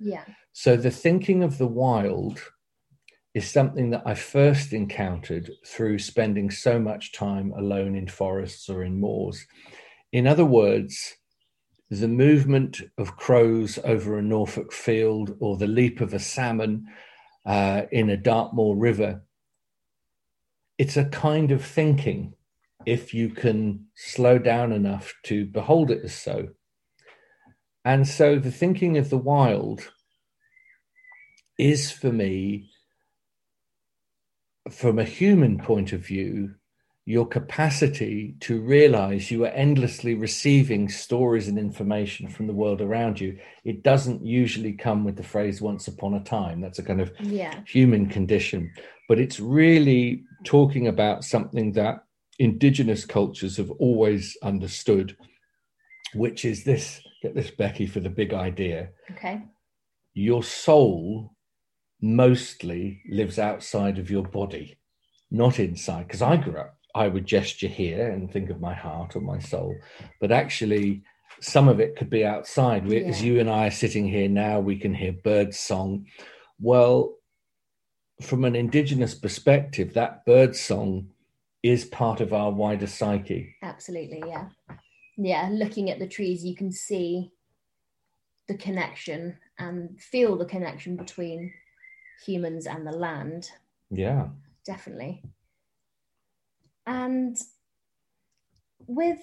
Yeah. 0.01 0.25
So 0.55 0.77
the 0.77 0.91
thinking 0.91 1.43
of 1.43 1.59
the 1.59 1.67
wild 1.67 2.41
is 3.35 3.51
something 3.51 3.91
that 3.91 4.03
I 4.07 4.15
first 4.15 4.73
encountered 4.73 5.51
through 5.67 5.99
spending 5.99 6.51
so 6.51 6.79
much 6.79 7.13
time 7.13 7.53
alone 7.53 7.95
in 7.95 8.09
forests 8.09 8.71
or 8.71 8.83
in 8.83 8.99
moors. 8.99 9.47
In 10.11 10.27
other 10.27 10.47
words, 10.47 11.17
the 11.91 12.09
movement 12.09 12.81
of 12.97 13.17
crows 13.19 13.79
over 13.85 14.19
a 14.19 14.23
Norfolk 14.23 14.73
field 14.73 15.37
or 15.41 15.59
the 15.59 15.67
leap 15.67 16.01
of 16.01 16.15
a 16.15 16.19
salmon 16.19 16.87
uh, 17.45 17.83
in 17.91 18.09
a 18.09 18.17
Dartmoor 18.17 18.77
river, 18.77 19.23
it's 20.83 20.97
a 20.97 21.05
kind 21.05 21.53
of 21.53 21.65
thinking 21.65 22.35
if 22.85 23.15
you 23.15 23.29
can 23.29 23.87
slow 23.95 24.37
down 24.37 24.73
enough 24.73 25.15
to 25.23 25.47
behold 25.47 25.93
it 25.93 26.05
as 26.05 26.12
so. 26.12 26.49
And 27.85 28.09
so 28.09 28.41
the 28.41 28.51
thinking 28.51 28.99
of 28.99 29.09
the 29.09 29.17
wild 29.17 29.93
is 31.57 31.93
for 31.93 32.11
me, 32.11 32.69
from 34.73 34.99
a 34.99 35.05
human 35.05 35.57
point 35.57 35.93
of 35.93 36.05
view, 36.05 36.57
your 37.05 37.27
capacity 37.27 38.37
to 38.39 38.61
realize 38.61 39.31
you 39.31 39.45
are 39.45 39.49
endlessly 39.49 40.15
receiving 40.15 40.89
stories 40.89 41.49
and 41.49 41.59
information 41.59 42.29
from 42.29 42.47
the 42.47 42.53
world 42.53 42.81
around 42.81 43.21
you. 43.21 43.37
It 43.65 43.83
doesn't 43.83 44.25
usually 44.25 44.73
come 44.73 45.05
with 45.05 45.17
the 45.17 45.25
phrase 45.25 45.61
once 45.61 45.89
upon 45.89 46.15
a 46.15 46.23
time. 46.23 46.61
That's 46.61 46.79
a 46.79 46.83
kind 46.85 47.01
of 47.01 47.13
Yeah. 47.21 47.61
human 47.67 48.07
condition, 48.07 48.73
but 49.09 49.19
it's 49.19 49.41
really 49.41 50.23
talking 50.45 50.87
about 50.87 51.25
something 51.25 51.73
that 51.73 52.05
indigenous 52.39 53.05
cultures 53.05 53.57
have 53.57 53.71
always 53.73 54.37
understood, 54.43 55.17
which 56.15 56.45
is 56.45 56.63
this 56.65 57.03
get 57.21 57.35
this, 57.35 57.51
Becky, 57.51 57.87
for 57.87 58.01
the 58.01 58.11
big 58.11 58.33
idea 58.33 58.91
Okay. 59.13 59.43
your 60.15 60.43
soul 60.43 61.35
mostly 62.01 63.01
lives 63.09 63.39
outside 63.39 63.99
of 63.99 64.11
your 64.11 64.25
body, 64.25 64.77
not 65.31 65.59
inside. 65.59 66.07
Because 66.09 66.23
I 66.23 66.37
grew 66.37 66.59
up, 66.59 66.77
I 66.95 67.09
would 67.09 67.27
gesture 67.27 67.69
here 67.69 68.11
and 68.11 68.31
think 68.31 68.51
of 68.51 68.61
my 68.61 68.75
heart 68.75 69.17
or 69.17 69.21
my 69.21 69.39
soul, 69.39 69.77
but 70.21 70.31
actually, 70.31 71.03
some 71.41 71.69
of 71.69 71.81
it 71.81 71.97
could 71.97 72.11
be 72.11 72.25
outside. 72.25 72.87
We, 72.87 73.05
As 73.05 73.23
you 73.23 73.41
and 73.41 73.49
I 73.51 73.67
are 73.67 73.71
sitting 73.71 74.07
here 74.07 74.29
now, 74.29 74.61
we 74.61 74.77
can 74.77 74.95
hear 74.95 75.13
bird 75.13 75.55
song. 75.55 76.07
Well, 76.61 77.17
from 78.21 78.45
an 78.45 78.55
indigenous 78.55 79.15
perspective, 79.15 79.95
that 79.95 80.25
bird 80.27 80.55
song 80.55 81.09
is 81.63 81.85
part 81.85 82.21
of 82.21 82.33
our 82.33 82.51
wider 82.51 82.87
psyche. 82.87 83.57
Absolutely. 83.63 84.23
Yeah. 84.27 84.49
Yeah. 85.17 85.49
Looking 85.51 85.91
at 85.91 85.99
the 85.99 86.07
trees, 86.07 86.45
you 86.45 86.55
can 86.55 86.71
see 86.71 87.33
the 88.49 88.57
connection 88.57 89.39
and 89.59 90.01
feel 90.01 90.37
the 90.37 90.45
connection 90.45 90.97
between 90.97 91.53
humans 92.25 92.67
and 92.67 92.87
the 92.87 92.93
land. 92.93 93.51
Yeah. 93.91 94.29
definitely. 94.65 95.23
And 96.87 97.37
with 98.87 99.21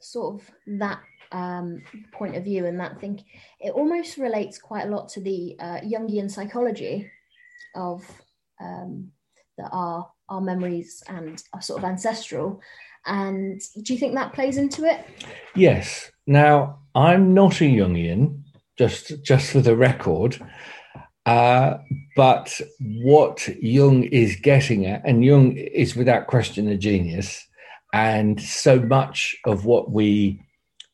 sort 0.00 0.40
of 0.40 0.50
that 0.78 1.00
um, 1.32 1.82
point 2.12 2.36
of 2.36 2.44
view 2.44 2.66
and 2.66 2.80
that 2.80 3.00
thing, 3.00 3.22
it 3.60 3.72
almost 3.72 4.16
relates 4.16 4.58
quite 4.58 4.86
a 4.86 4.90
lot 4.90 5.08
to 5.10 5.20
the 5.20 5.56
uh, 5.58 5.80
Jungian 5.80 6.30
psychology 6.30 7.10
of 7.74 8.04
um, 8.60 9.10
that 9.56 9.68
our 9.72 10.08
our 10.28 10.40
memories 10.40 11.02
and 11.08 11.42
are 11.52 11.62
sort 11.62 11.78
of 11.78 11.88
ancestral. 11.88 12.60
And 13.06 13.60
do 13.82 13.92
you 13.92 13.98
think 13.98 14.14
that 14.14 14.34
plays 14.34 14.58
into 14.58 14.84
it? 14.84 15.04
Yes. 15.54 16.10
Now, 16.26 16.80
I'm 16.94 17.32
not 17.32 17.60
a 17.60 17.64
Jungian, 17.64 18.42
just 18.76 19.22
just 19.22 19.50
for 19.50 19.60
the 19.60 19.76
record. 19.76 20.38
Uh, 21.28 21.76
but 22.16 22.58
what 22.80 23.46
Jung 23.60 24.04
is 24.04 24.34
getting 24.36 24.86
at, 24.86 25.02
and 25.04 25.22
Jung 25.22 25.58
is 25.58 25.94
without 25.94 26.26
question 26.26 26.68
a 26.68 26.76
genius, 26.78 27.46
and 27.92 28.40
so 28.40 28.80
much 28.80 29.36
of 29.44 29.66
what 29.66 29.90
we 29.90 30.40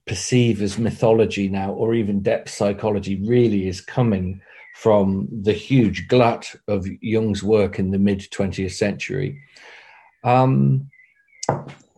perceive 0.08 0.60
as 0.60 0.76
mythology 0.76 1.48
now, 1.48 1.70
or 1.70 1.94
even 1.94 2.20
depth 2.20 2.50
psychology, 2.50 3.22
really 3.24 3.68
is 3.68 3.80
coming 3.80 4.40
from 4.74 5.28
the 5.30 5.52
huge 5.52 6.08
glut 6.08 6.52
of 6.66 6.84
Jung's 7.00 7.44
work 7.44 7.78
in 7.78 7.92
the 7.92 7.98
mid 8.00 8.18
20th 8.32 8.72
century. 8.72 9.40
Um, 10.24 10.90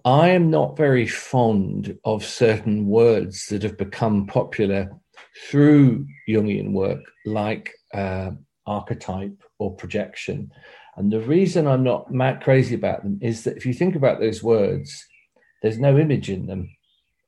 I 0.05 0.29
am 0.29 0.51
not 0.51 0.77
very 0.77 1.07
fond 1.07 1.99
of 2.05 2.23
certain 2.23 2.87
words 2.87 3.47
that 3.47 3.63
have 3.63 3.79
become 3.79 4.27
popular 4.27 4.91
through 5.51 6.07
Jungian 6.29 6.73
work, 6.73 7.01
like 7.25 7.73
uh, 7.95 8.31
archetype 8.67 9.43
or 9.59 9.75
projection. 9.75 10.51
And 10.97 11.13
the 11.13 11.21
reason 11.21 11.67
I'm 11.67 11.85
not 11.85 12.11
mad 12.13 12.43
crazy 12.43 12.75
about 12.75 13.03
them 13.03 13.19
is 13.21 13.45
that 13.45 13.57
if 13.57 13.67
you 13.67 13.75
think 13.75 13.97
about 13.97 14.19
those 14.19 14.43
words, 14.43 15.05
there's 15.63 15.79
no 15.79 15.99
image 15.99 16.31
in 16.31 16.47
them. 16.47 16.71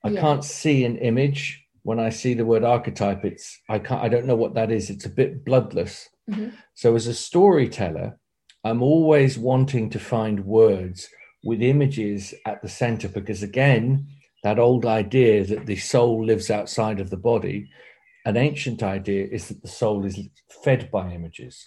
I 0.04 0.10
Yeah. 0.10 0.20
can't 0.20 0.44
see 0.44 0.84
an 0.84 0.96
image 0.98 1.62
when 1.82 1.98
I 2.00 2.08
see 2.10 2.34
the 2.34 2.46
word 2.46 2.64
archetype. 2.64 3.24
It's 3.24 3.60
I 3.68 3.78
can't 3.78 4.02
I 4.02 4.08
don't 4.08 4.26
know 4.26 4.36
what 4.36 4.54
that 4.54 4.70
is. 4.70 4.90
It's 4.90 5.06
a 5.06 5.10
bit 5.10 5.44
bloodless. 5.44 6.08
Mhm. 6.30 6.52
So 6.74 6.94
as 6.94 7.06
a 7.06 7.14
storyteller, 7.14 8.18
I'm 8.64 8.82
always 8.82 9.38
wanting 9.38 9.90
to 9.90 9.98
find 9.98 10.44
words 10.44 11.08
with 11.44 11.62
images 11.62 12.34
at 12.46 12.62
the 12.62 12.68
center 12.68 13.08
because 13.08 13.42
again, 13.42 14.06
that 14.44 14.58
old 14.58 14.86
idea 14.86 15.44
that 15.44 15.66
the 15.66 15.76
soul 15.76 16.24
lives 16.24 16.50
outside 16.50 17.00
of 17.00 17.10
the 17.10 17.16
body, 17.16 17.68
an 18.24 18.36
ancient 18.36 18.82
idea 18.82 19.26
is 19.30 19.48
that 19.48 19.62
the 19.62 19.68
soul 19.68 20.04
is 20.04 20.18
fed 20.62 20.90
by 20.90 21.10
images. 21.12 21.64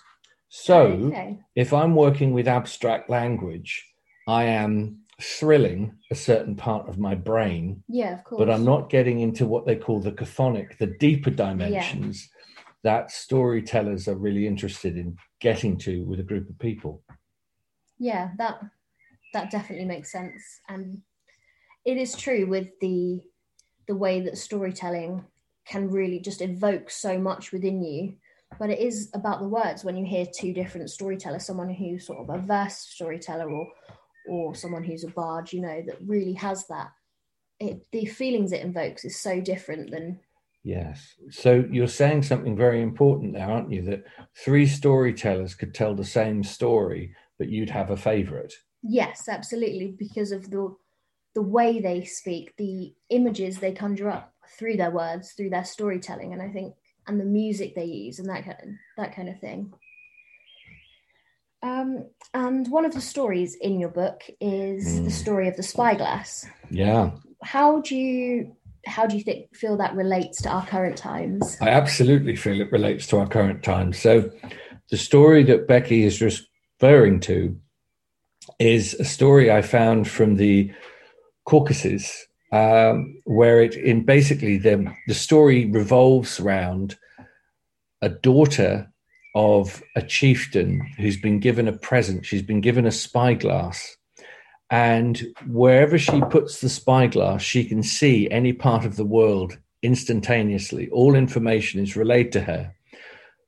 So 0.49 0.83
okay. 0.83 1.39
if 1.55 1.73
I'm 1.73 1.95
working 1.95 2.33
with 2.33 2.47
abstract 2.47 3.09
language, 3.09 3.87
I 4.27 4.43
am 4.43 4.99
thrilling 5.21 5.97
a 6.09 6.15
certain 6.15 6.55
part 6.55 6.89
of 6.89 6.97
my 6.97 7.15
brain, 7.15 7.83
yeah, 7.87 8.13
of 8.13 8.23
course. 8.23 8.39
but 8.39 8.49
I'm 8.49 8.65
not 8.65 8.89
getting 8.89 9.19
into 9.19 9.45
what 9.45 9.65
they 9.65 9.75
call 9.75 9.99
the 9.99 10.11
chthonic, 10.11 10.77
the 10.77 10.87
deeper 10.99 11.29
dimensions 11.29 12.29
that 12.83 13.11
storytellers 13.11 14.07
are 14.07 14.15
really 14.15 14.47
interested 14.47 14.97
in 14.97 15.15
getting 15.39 15.77
to 15.77 16.03
with 16.05 16.19
a 16.19 16.23
group 16.23 16.49
of 16.49 16.57
people. 16.59 17.03
yeah 17.99 18.31
that 18.37 18.59
that 19.33 19.51
definitely 19.51 19.85
makes 19.85 20.11
sense 20.11 20.41
and 20.67 21.01
it 21.85 21.97
is 21.97 22.15
true 22.15 22.45
with 22.45 22.67
the 22.81 23.21
the 23.87 23.95
way 23.95 24.21
that 24.21 24.37
storytelling 24.37 25.23
can 25.65 25.89
really 25.89 26.19
just 26.19 26.41
evoke 26.41 26.89
so 26.89 27.17
much 27.17 27.51
within 27.51 27.83
you 27.83 28.15
but 28.59 28.69
it 28.69 28.79
is 28.79 29.09
about 29.13 29.39
the 29.39 29.47
words 29.47 29.83
when 29.83 29.95
you 29.95 30.05
hear 30.05 30.25
two 30.25 30.53
different 30.53 30.89
storytellers 30.89 31.45
someone 31.45 31.69
who's 31.69 32.05
sort 32.05 32.19
of 32.19 32.29
a 32.29 32.45
verse 32.45 32.77
storyteller 32.77 33.49
or 33.49 33.67
or 34.27 34.55
someone 34.55 34.83
who's 34.83 35.03
a 35.03 35.09
bard 35.09 35.51
you 35.51 35.61
know 35.61 35.81
that 35.85 35.97
really 36.05 36.33
has 36.33 36.67
that 36.67 36.91
it 37.59 37.85
the 37.91 38.05
feelings 38.05 38.51
it 38.51 38.61
invokes 38.61 39.05
is 39.05 39.19
so 39.19 39.39
different 39.39 39.91
than 39.91 40.19
Yes. 40.63 41.15
So 41.31 41.65
you're 41.71 41.87
saying 41.87 42.23
something 42.23 42.55
very 42.55 42.81
important 42.81 43.33
there, 43.33 43.49
aren't 43.49 43.71
you? 43.71 43.81
That 43.81 44.03
three 44.37 44.67
storytellers 44.67 45.55
could 45.55 45.73
tell 45.73 45.95
the 45.95 46.05
same 46.05 46.43
story, 46.43 47.15
but 47.39 47.49
you'd 47.49 47.71
have 47.71 47.89
a 47.89 47.97
favorite. 47.97 48.53
Yes, 48.83 49.27
absolutely, 49.27 49.95
because 49.97 50.31
of 50.31 50.51
the 50.51 50.75
the 51.33 51.41
way 51.41 51.79
they 51.79 52.03
speak, 52.03 52.53
the 52.57 52.93
images 53.09 53.57
they 53.57 53.71
conjure 53.71 54.11
up 54.11 54.30
through 54.57 54.77
their 54.77 54.91
words, 54.91 55.31
through 55.33 55.49
their 55.49 55.65
storytelling, 55.65 56.33
and 56.33 56.41
I 56.41 56.49
think 56.49 56.75
and 57.07 57.19
the 57.19 57.25
music 57.25 57.73
they 57.75 57.85
use 57.85 58.19
and 58.19 58.29
that 58.29 58.45
kind 58.45 58.57
of, 58.61 58.69
that 58.97 59.15
kind 59.15 59.27
of 59.29 59.39
thing. 59.39 59.73
Um, 61.63 62.05
and 62.33 62.67
one 62.69 62.85
of 62.85 62.93
the 62.93 63.01
stories 63.01 63.55
in 63.55 63.79
your 63.79 63.89
book 63.89 64.23
is 64.39 64.99
Mm. 64.99 65.05
the 65.05 65.11
story 65.11 65.47
of 65.47 65.57
the 65.57 65.63
spyglass. 65.63 66.47
Yeah. 66.69 67.11
How 67.43 67.81
do 67.81 67.95
you 67.95 68.55
how 68.87 69.05
do 69.05 69.15
you 69.15 69.21
think 69.23 69.55
feel 69.55 69.77
that 69.77 69.95
relates 69.95 70.41
to 70.41 70.49
our 70.49 70.65
current 70.65 70.97
times? 70.97 71.55
I 71.61 71.69
absolutely 71.69 72.35
feel 72.35 72.59
it 72.61 72.71
relates 72.71 73.05
to 73.07 73.17
our 73.19 73.27
current 73.27 73.61
times. 73.63 73.99
So, 73.99 74.31
the 74.89 74.97
story 74.97 75.43
that 75.43 75.67
Becky 75.67 76.03
is 76.03 76.19
referring 76.19 77.19
to 77.21 77.55
is 78.57 78.95
a 78.95 79.05
story 79.05 79.51
I 79.51 79.61
found 79.61 80.07
from 80.07 80.37
the 80.37 80.71
Caucasus, 81.45 82.25
um, 82.51 83.21
where 83.25 83.61
it 83.61 83.75
in 83.75 84.03
basically 84.03 84.57
the 84.57 84.93
the 85.07 85.13
story 85.13 85.65
revolves 85.65 86.39
around 86.39 86.97
a 88.01 88.09
daughter 88.09 88.91
of 89.35 89.81
a 89.95 90.01
chieftain 90.01 90.81
who's 90.97 91.17
been 91.17 91.39
given 91.39 91.67
a 91.67 91.73
present. 91.73 92.25
She's 92.25 92.41
been 92.41 92.61
given 92.61 92.85
a 92.85 92.91
spyglass. 92.91 93.95
And 94.69 95.21
wherever 95.47 95.97
she 95.97 96.21
puts 96.21 96.61
the 96.61 96.69
spyglass, 96.69 97.41
she 97.41 97.65
can 97.65 97.83
see 97.83 98.29
any 98.29 98.53
part 98.53 98.85
of 98.85 98.95
the 98.95 99.05
world 99.05 99.57
instantaneously. 99.83 100.89
All 100.89 101.15
information 101.15 101.81
is 101.81 101.95
relayed 101.95 102.31
to 102.33 102.41
her. 102.41 102.73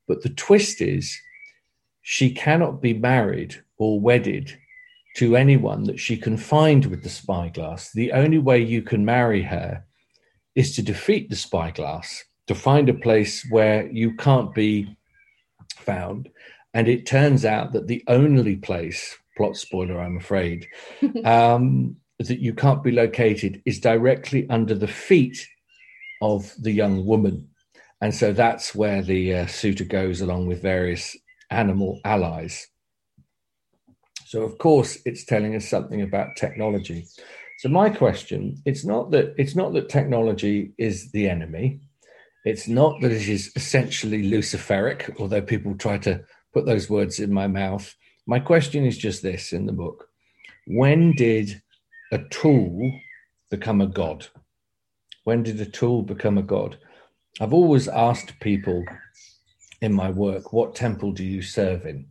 But 0.07 0.22
the 0.22 0.29
twist 0.29 0.81
is 0.81 1.17
she 2.01 2.29
cannot 2.29 2.81
be 2.81 2.93
married 2.93 3.62
or 3.77 4.00
wedded 4.00 4.57
to 5.15 5.36
anyone 5.36 5.84
that 5.84 6.00
she 6.00 6.17
can 6.17 6.38
find 6.38 6.86
with 6.86 7.03
the 7.03 7.10
spyglass. 7.10 7.91
The 7.91 8.12
only 8.12 8.39
way 8.39 8.60
you 8.60 8.82
can 8.82 9.05
marry 9.05 9.43
her 9.43 9.86
is 10.55 10.75
to 10.75 10.82
defeat 10.82 11.29
the 11.29 11.36
spyglass, 11.36 12.24
to 12.48 12.55
find 12.55 12.89
a 12.89 12.93
place 12.93 13.46
where 13.50 13.88
you 13.89 14.15
can't 14.15 14.53
be 14.53 14.96
found. 15.75 16.29
And 16.74 16.88
it 16.88 17.05
turns 17.05 17.46
out 17.46 17.74
that 17.74 17.88
the 17.88 18.03
only 18.08 18.55
place, 18.55 19.15
plot 19.38 19.55
spoiler, 19.55 20.00
I'm 20.00 20.17
afraid, 20.17 20.67
um, 21.25 21.96
that 22.20 22.39
you 22.39 22.53
can't 22.53 22.84
be 22.84 22.91
located 22.91 23.62
is 23.65 23.79
directly 23.79 24.48
under 24.50 24.74
the 24.74 24.88
feet 24.88 25.48
of 26.22 26.53
the 26.60 26.72
young 26.72 27.05
woman. 27.05 27.50
And 28.01 28.13
so 28.13 28.34
that's 28.34 28.74
where 28.74 29.01
the 29.01 29.36
uh, 29.36 29.46
suitor 29.48 29.86
goes 29.86 30.22
along 30.22 30.48
with 30.48 30.62
various 30.62 31.15
animal 31.50 32.00
allies. 32.03 32.67
So, 34.33 34.41
of 34.41 34.57
course, 34.57 34.97
it's 35.05 35.25
telling 35.25 35.55
us 35.55 35.69
something 35.69 36.01
about 36.01 36.35
technology. 36.35 37.05
So, 37.59 37.69
my 37.69 37.91
question 37.91 38.59
it's 38.65 38.83
not 38.83 39.11
that 39.11 39.35
it's 39.37 39.55
not 39.55 39.73
that 39.73 39.89
technology 39.89 40.73
is 40.79 41.11
the 41.11 41.29
enemy. 41.29 41.81
It's 42.43 42.67
not 42.67 42.99
that 43.01 43.11
it 43.11 43.29
is 43.29 43.51
essentially 43.55 44.23
Luciferic, 44.23 45.19
although 45.19 45.43
people 45.43 45.77
try 45.77 45.99
to 45.99 46.23
put 46.51 46.65
those 46.65 46.89
words 46.89 47.19
in 47.19 47.31
my 47.31 47.45
mouth. 47.45 47.93
My 48.25 48.39
question 48.39 48.87
is 48.87 48.97
just 48.97 49.21
this 49.21 49.53
in 49.53 49.67
the 49.67 49.71
book 49.71 50.09
When 50.65 51.11
did 51.11 51.61
a 52.11 52.17
tool 52.31 52.91
become 53.51 53.81
a 53.81 53.87
god? 54.01 54.25
When 55.25 55.43
did 55.43 55.61
a 55.61 55.67
tool 55.67 56.01
become 56.01 56.39
a 56.39 56.49
god? 56.55 56.79
I've 57.39 57.53
always 57.53 57.87
asked 57.87 58.39
people 58.39 58.83
in 59.79 59.93
my 59.93 60.09
work, 60.09 60.53
what 60.53 60.73
temple 60.73 61.11
do 61.11 61.23
you 61.23 61.43
serve 61.43 61.85
in? 61.85 62.07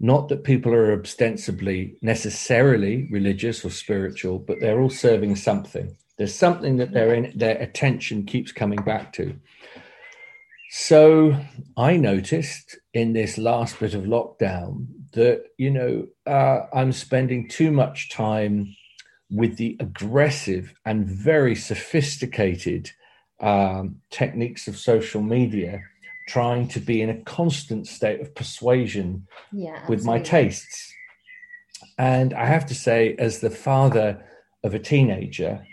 Not 0.00 0.28
that 0.28 0.44
people 0.44 0.72
are 0.72 0.92
ostensibly 1.00 1.96
necessarily 2.02 3.08
religious 3.10 3.64
or 3.64 3.70
spiritual, 3.70 4.38
but 4.38 4.60
they're 4.60 4.80
all 4.80 4.90
serving 4.90 5.36
something. 5.36 5.96
There's 6.18 6.34
something 6.34 6.76
that 6.76 6.92
their 6.92 7.14
in, 7.14 7.32
their 7.36 7.56
attention 7.58 8.24
keeps 8.24 8.52
coming 8.52 8.82
back 8.82 9.12
to. 9.14 9.36
So 10.70 11.36
I 11.76 11.96
noticed 11.96 12.78
in 12.92 13.12
this 13.12 13.38
last 13.38 13.80
bit 13.80 13.94
of 13.94 14.04
lockdown 14.04 14.86
that 15.12 15.44
you 15.56 15.70
know 15.70 16.06
uh, 16.26 16.66
I'm 16.72 16.92
spending 16.92 17.48
too 17.48 17.70
much 17.70 18.10
time 18.10 18.74
with 19.30 19.56
the 19.56 19.76
aggressive 19.80 20.74
and 20.84 21.06
very 21.06 21.54
sophisticated 21.54 22.90
um, 23.40 23.96
techniques 24.10 24.68
of 24.68 24.76
social 24.76 25.22
media, 25.22 25.80
trying 26.28 26.68
to 26.68 26.78
be 26.78 27.00
in 27.02 27.10
a 27.10 27.22
constant 27.22 27.86
state 27.86 28.20
of 28.20 28.34
persuasion 28.34 29.26
Yeah. 29.52 29.80
with 29.88 30.04
my 30.04 30.20
tastes. 30.20 30.92
And 31.96 32.34
I 32.34 32.46
have 32.46 32.66
to 32.66 32.74
say, 32.74 33.16
as 33.18 33.40
the 33.40 33.50
father 33.50 34.22
of 34.62 34.74
a 34.74 34.78
teenager, 34.78 35.64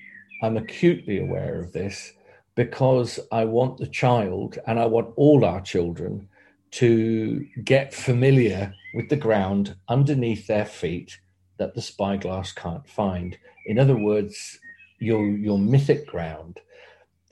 I'm 0.41 0.58
acutely 0.58 1.20
aware 1.20 1.60
of 1.60 1.74
this 1.74 2.13
because 2.56 3.20
I 3.32 3.44
want 3.46 3.78
the 3.78 3.88
child 3.88 4.58
and 4.65 4.80
I 4.80 4.86
want 4.86 5.13
all 5.18 5.44
our 5.44 5.62
children 5.62 6.30
to 6.72 7.46
get 7.63 7.94
familiar 7.94 8.74
with 8.94 9.10
the 9.10 9.15
ground 9.18 9.76
underneath 9.89 10.48
their 10.48 10.65
feet 10.65 11.20
that 11.58 11.74
the 11.76 11.82
spyglass 11.82 12.54
can't 12.54 12.88
find. 12.88 13.38
In 13.65 13.78
other 13.80 13.98
words, 13.98 14.60
your, 15.00 15.26
your 15.28 15.58
mythic 15.58 16.08
ground, 16.08 16.60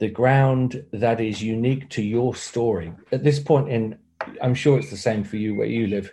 the 0.00 0.08
ground 0.08 0.84
that 0.92 1.20
is 1.20 1.42
unique 1.42 1.88
to 1.90 2.02
your 2.02 2.34
story. 2.34 2.92
At 3.12 3.24
this 3.24 3.38
point 3.38 3.68
in, 3.68 3.98
I'm 4.42 4.54
sure 4.54 4.78
it's 4.78 4.90
the 4.90 4.96
same 4.96 5.24
for 5.24 5.36
you 5.36 5.54
where 5.54 5.66
you 5.66 5.86
live 5.86 6.10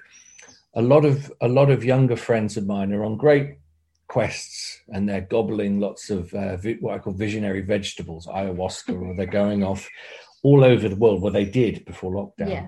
a 0.75 0.81
lot 0.81 1.05
of 1.05 1.31
a 1.41 1.47
lot 1.47 1.69
of 1.69 1.83
younger 1.83 2.15
friends 2.15 2.57
of 2.57 2.65
mine 2.65 2.93
are 2.93 3.03
on 3.03 3.17
great 3.17 3.57
quests 4.07 4.79
and 4.89 5.07
they're 5.07 5.21
gobbling 5.21 5.79
lots 5.79 6.09
of 6.09 6.33
uh, 6.33 6.57
what 6.79 6.95
I 6.95 6.99
call 6.99 7.13
visionary 7.13 7.61
vegetables, 7.61 8.27
ayahuasca, 8.27 8.99
or 9.01 9.15
they're 9.15 9.25
going 9.25 9.63
off 9.63 9.87
all 10.43 10.63
over 10.63 10.87
the 10.89 10.95
world. 10.95 11.21
Well, 11.21 11.33
they 11.33 11.45
did 11.45 11.85
before 11.85 12.11
lockdown, 12.13 12.49
Yeah. 12.49 12.67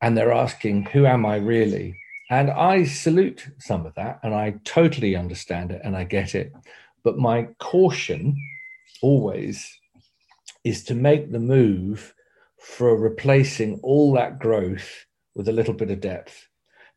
and 0.00 0.16
they're 0.16 0.32
asking, 0.32 0.84
"Who 0.86 1.06
am 1.06 1.24
I 1.26 1.36
really?" 1.36 1.94
And 2.30 2.50
I 2.50 2.84
salute 2.84 3.46
some 3.58 3.84
of 3.84 3.94
that, 3.94 4.20
and 4.22 4.34
I 4.34 4.54
totally 4.64 5.16
understand 5.16 5.70
it, 5.70 5.82
and 5.84 5.96
I 5.96 6.04
get 6.04 6.34
it. 6.34 6.52
But 7.02 7.18
my 7.18 7.48
caution 7.58 8.36
always 9.02 9.78
is 10.64 10.84
to 10.84 10.94
make 10.94 11.30
the 11.32 11.38
move 11.40 12.14
for 12.58 12.96
replacing 12.96 13.80
all 13.82 14.12
that 14.12 14.38
growth 14.38 15.06
with 15.34 15.48
a 15.48 15.52
little 15.52 15.74
bit 15.74 15.90
of 15.90 16.00
depth 16.00 16.48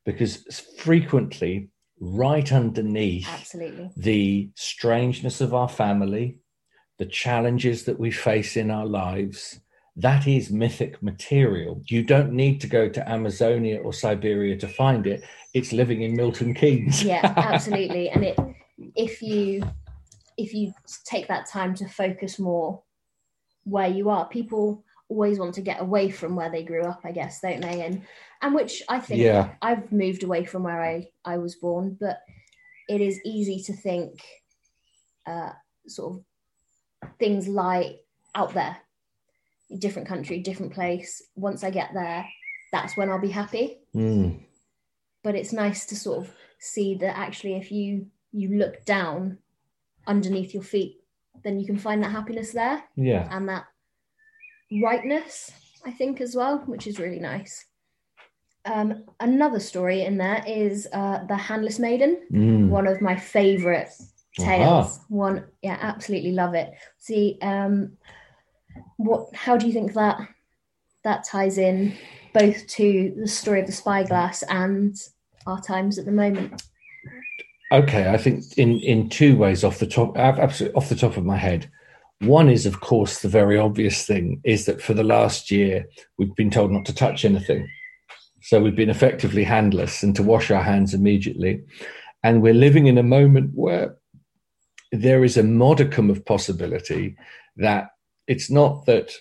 because 0.06 0.38
frequently 0.78 1.69
right 1.99 2.51
underneath 2.51 3.28
Absolutely. 3.30 3.89
the 3.97 4.49
strangeness 4.56 5.41
of 5.41 5.54
our 5.54 5.69
family 5.69 6.38
the 6.97 7.06
challenges 7.06 7.86
that 7.86 7.99
we 7.99 8.12
face 8.12 8.56
in 8.56 8.69
our 8.69 8.86
lives 8.86 9.60
that 9.95 10.28
is 10.28 10.51
mythic 10.51 11.01
material 11.01 11.82
you 11.88 12.04
don't 12.04 12.34
need 12.34 12.60
to 12.60 12.67
go 12.67 12.89
to 12.89 13.08
amazonia 13.10 13.80
or 13.80 13.93
siberia 13.93 14.58
to 14.58 14.67
find 14.67 15.08
it 15.08 15.23
it's 15.54 15.71
living 15.71 16.01
in 16.01 16.15
milton 16.15 16.54
keynes 16.54 17.01
Yeah, 17.04 17.21
absolutely. 17.38 18.10
and 18.10 18.23
it 18.25 18.38
if 18.95 19.21
you 19.21 19.63
if 20.38 20.54
you 20.54 20.73
take 21.06 21.28
that 21.30 21.47
time 21.47 21.73
to 21.75 21.88
focus 21.88 22.38
more 22.38 22.82
where 23.65 23.88
you 23.88 24.10
are, 24.10 24.28
people 24.28 24.84
always 25.10 25.38
want 25.38 25.54
to 25.56 25.62
get 25.62 25.82
away 25.82 26.10
from 26.10 26.36
where 26.36 26.49
they 26.49 26.63
grew 26.63 26.84
up, 26.84 27.01
I 27.04 27.12
guess, 27.12 27.41
don't 27.41 27.62
they? 27.62 27.82
And 27.82 28.04
and 28.41 28.56
which 28.56 28.82
I 28.88 28.99
think 28.99 29.21
yeah 29.21 29.54
I've 29.62 29.91
moved 29.91 30.23
away 30.23 30.45
from 30.45 30.63
where 30.63 30.82
I, 30.82 31.10
I 31.23 31.38
was 31.38 31.56
born, 31.56 31.97
but 31.99 32.21
it 32.88 33.01
is 33.01 33.19
easy 33.25 33.62
to 33.63 33.73
think 33.73 34.21
uh, 35.25 35.51
sort 35.88 36.19
of 37.01 37.10
things 37.19 37.47
lie 37.47 37.97
out 38.34 38.54
there, 38.54 38.78
different 39.80 40.08
country, 40.08 40.39
different 40.39 40.73
place. 40.73 41.23
Once 41.36 41.63
I 41.63 41.69
get 41.69 41.93
there, 41.93 42.25
that's 42.71 42.95
when 42.97 43.10
I'll 43.10 43.19
be 43.19 43.30
happy. 43.30 43.80
Mm. 43.95 44.39
But 45.23 45.36
it's 45.36 45.54
nice 45.54 45.86
to 45.88 45.95
sort 45.95 46.19
of 46.19 46.34
see 46.60 46.95
that 46.95 47.17
actually, 47.17 47.56
if 47.56 47.71
you 47.71 48.08
you 48.32 48.58
look 48.58 48.86
down 48.86 49.39
underneath 50.06 50.54
your 50.54 50.63
feet, 50.63 50.97
then 51.43 51.60
you 51.60 51.65
can 51.65 51.78
find 51.78 52.02
that 52.04 52.12
happiness 52.12 52.52
there 52.52 52.84
yeah 52.95 53.28
and 53.32 53.48
that 53.50 53.65
rightness, 54.82 55.52
I 55.86 55.91
think, 55.91 56.21
as 56.21 56.36
well, 56.36 56.60
which 56.65 56.88
is 56.88 57.00
really 57.00 57.19
nice. 57.19 57.65
Um, 58.65 59.04
another 59.19 59.60
story 59.60 60.02
in 60.02 60.17
there 60.17 60.43
is 60.48 60.88
uh, 60.91 61.24
the 61.28 61.36
Handless 61.36 61.78
Maiden, 61.78 62.17
Mm. 62.32 62.69
one 62.69 62.88
of 62.88 63.00
my 63.00 63.15
favorite 63.15 63.89
tales. 64.39 65.00
One, 65.08 65.45
yeah, 65.62 65.78
absolutely 65.80 66.32
love 66.32 66.56
it. 66.56 66.74
See, 66.98 67.38
um, 67.41 67.98
what? 68.98 69.34
How 69.36 69.56
do 69.56 69.67
you 69.67 69.74
think 69.74 69.93
that 69.93 70.19
that 71.04 71.24
ties 71.24 71.58
in 71.60 71.93
both 72.34 72.65
to 72.67 73.13
the 73.15 73.28
story 73.28 73.62
of 73.62 73.67
the 73.67 73.71
spyglass 73.71 74.41
and 74.43 74.95
our 75.45 75.62
times 75.62 76.00
at 76.00 76.06
the 76.06 76.12
moment? 76.12 76.63
Okay, 77.75 78.09
I 78.09 78.15
think 78.15 78.57
in 78.57 78.79
in 78.79 79.09
two 79.09 79.35
ways 79.35 79.65
off 79.65 79.79
the 79.79 79.85
top, 79.85 80.17
absolutely 80.17 80.77
off 80.77 80.88
the 80.88 80.95
top 80.95 81.17
of 81.17 81.25
my 81.25 81.35
head. 81.35 81.69
One 82.21 82.47
is, 82.47 82.65
of 82.65 82.79
course, 82.79 83.19
the 83.19 83.27
very 83.27 83.57
obvious 83.57 84.05
thing 84.05 84.39
is 84.45 84.65
that 84.65 84.81
for 84.81 84.93
the 84.93 85.03
last 85.03 85.51
year 85.51 85.85
we've 86.17 86.33
been 86.35 86.49
told 86.49 86.71
not 86.71 86.85
to 86.85 86.95
touch 86.95 87.25
anything, 87.25 87.67
so 88.41 88.61
we've 88.61 88.77
been 88.77 88.89
effectively 88.89 89.43
handless 89.43 90.03
and 90.03 90.15
to 90.15 90.23
wash 90.23 90.51
our 90.51 90.63
hands 90.63 90.93
immediately, 90.93 91.63
and 92.23 92.41
we're 92.41 92.53
living 92.53 92.88
in 92.88 92.97
a 92.97 93.03
moment 93.03 93.51
where 93.53 93.97
there 94.93 95.25
is 95.25 95.35
a 95.35 95.43
modicum 95.43 96.09
of 96.09 96.23
possibility 96.23 97.17
that 97.57 97.89
it's 98.27 98.49
not 98.49 98.85
that 98.85 99.11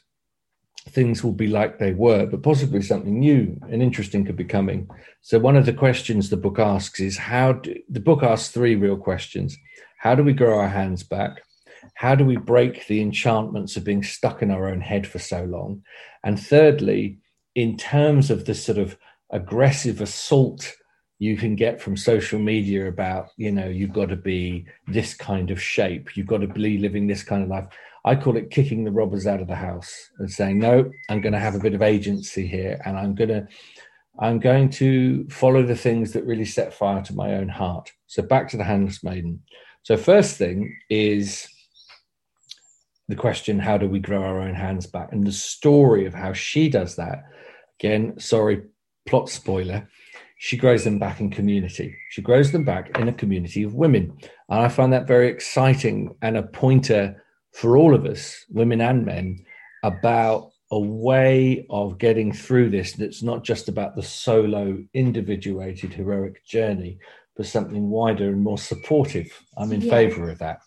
things 0.88 1.24
will 1.24 1.32
be 1.32 1.46
like 1.46 1.78
they 1.78 1.92
were, 1.92 2.26
but 2.26 2.42
possibly 2.42 2.82
something 2.82 3.18
new 3.18 3.58
and 3.70 3.82
interesting 3.82 4.24
could 4.24 4.36
be 4.36 4.44
coming. 4.44 4.88
So 5.22 5.38
one 5.38 5.56
of 5.56 5.66
the 5.66 5.72
questions 5.72 6.28
the 6.28 6.36
book 6.36 6.58
asks 6.58 7.00
is 7.00 7.16
how 7.16 7.54
do, 7.54 7.74
the 7.88 8.00
book 8.00 8.22
asks 8.22 8.50
three 8.50 8.76
real 8.76 8.96
questions. 8.96 9.56
How 9.98 10.14
do 10.14 10.22
we 10.22 10.34
grow 10.34 10.58
our 10.58 10.68
hands 10.68 11.02
back? 11.02 11.40
how 11.94 12.14
do 12.14 12.24
we 12.24 12.36
break 12.36 12.86
the 12.86 13.00
enchantments 13.00 13.76
of 13.76 13.84
being 13.84 14.02
stuck 14.02 14.42
in 14.42 14.50
our 14.50 14.68
own 14.68 14.80
head 14.80 15.06
for 15.06 15.18
so 15.18 15.44
long? 15.44 15.82
And 16.22 16.40
thirdly, 16.40 17.18
in 17.54 17.76
terms 17.76 18.30
of 18.30 18.46
the 18.46 18.54
sort 18.54 18.78
of 18.78 18.96
aggressive 19.30 20.00
assault 20.00 20.74
you 21.20 21.36
can 21.36 21.54
get 21.54 21.80
from 21.80 21.96
social 21.96 22.40
media 22.40 22.88
about, 22.88 23.28
you 23.36 23.52
know, 23.52 23.68
you've 23.68 23.92
got 23.92 24.08
to 24.08 24.16
be 24.16 24.66
this 24.88 25.14
kind 25.14 25.50
of 25.50 25.62
shape, 25.62 26.16
you've 26.16 26.26
got 26.26 26.38
to 26.38 26.48
be 26.48 26.78
living 26.78 27.06
this 27.06 27.22
kind 27.22 27.42
of 27.42 27.48
life. 27.48 27.66
I 28.04 28.16
call 28.16 28.36
it 28.36 28.50
kicking 28.50 28.84
the 28.84 28.92
robbers 28.92 29.26
out 29.26 29.40
of 29.40 29.48
the 29.48 29.54
house 29.54 30.10
and 30.18 30.30
saying, 30.30 30.58
no, 30.58 30.90
I'm 31.08 31.20
going 31.20 31.32
to 31.32 31.38
have 31.38 31.54
a 31.54 31.60
bit 31.60 31.74
of 31.74 31.82
agency 31.82 32.46
here 32.46 32.80
and 32.84 32.98
I'm 32.98 33.14
going 33.14 33.30
to. 33.30 33.46
I'm 34.16 34.38
going 34.38 34.70
to 34.70 35.28
follow 35.28 35.64
the 35.64 35.74
things 35.74 36.12
that 36.12 36.24
really 36.24 36.44
set 36.44 36.72
fire 36.72 37.02
to 37.02 37.14
my 37.16 37.34
own 37.34 37.48
heart. 37.48 37.90
So 38.06 38.22
back 38.22 38.48
to 38.50 38.56
the 38.56 38.62
handless 38.62 39.02
maiden. 39.02 39.42
So 39.82 39.96
first 39.96 40.36
thing 40.36 40.78
is 40.88 41.48
the 43.08 43.16
question, 43.16 43.58
how 43.58 43.76
do 43.76 43.88
we 43.88 43.98
grow 43.98 44.22
our 44.22 44.40
own 44.40 44.54
hands 44.54 44.86
back? 44.86 45.10
And 45.10 45.26
the 45.26 45.32
story 45.32 46.06
of 46.06 46.14
how 46.14 46.32
she 46.32 46.68
does 46.68 46.94
that. 46.94 47.24
Again, 47.80 48.18
sorry, 48.20 48.62
plot 49.04 49.28
spoiler. 49.28 49.88
She 50.38 50.56
grows 50.56 50.84
them 50.84 51.00
back 51.00 51.18
in 51.18 51.30
community. 51.30 51.96
She 52.10 52.22
grows 52.22 52.52
them 52.52 52.64
back 52.64 52.96
in 52.96 53.08
a 53.08 53.12
community 53.12 53.64
of 53.64 53.74
women. 53.74 54.16
And 54.48 54.60
I 54.60 54.68
find 54.68 54.92
that 54.92 55.08
very 55.08 55.28
exciting 55.28 56.14
and 56.22 56.36
a 56.36 56.44
pointer 56.44 57.23
for 57.54 57.76
all 57.76 57.94
of 57.94 58.04
us, 58.04 58.44
women 58.50 58.80
and 58.80 59.06
men, 59.06 59.38
about 59.84 60.50
a 60.72 60.78
way 60.78 61.64
of 61.70 61.98
getting 61.98 62.32
through 62.32 62.68
this 62.68 62.94
that's 62.94 63.22
not 63.22 63.44
just 63.44 63.68
about 63.68 63.94
the 63.94 64.02
solo, 64.02 64.82
individuated, 64.92 65.94
heroic 65.94 66.44
journey, 66.44 66.98
but 67.36 67.46
something 67.46 67.90
wider 67.90 68.28
and 68.28 68.42
more 68.42 68.58
supportive. 68.58 69.30
I'm 69.56 69.72
in 69.72 69.82
yeah. 69.82 69.90
favor 69.90 70.30
of 70.30 70.38
that. 70.40 70.62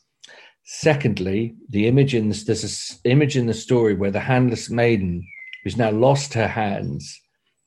Secondly, 0.64 1.56
the 1.70 1.88
image 1.88 2.16
in 2.16 2.30
this, 2.30 2.46
there's 2.46 2.64
an 2.64 3.12
image 3.12 3.36
in 3.36 3.48
the 3.48 3.54
story 3.54 3.94
where 3.94 4.12
the 4.12 4.20
handless 4.22 4.70
maiden, 4.70 5.28
who's 5.64 5.78
now 5.78 5.92
lost 5.92 6.34
her 6.36 6.48
hands, 6.48 7.20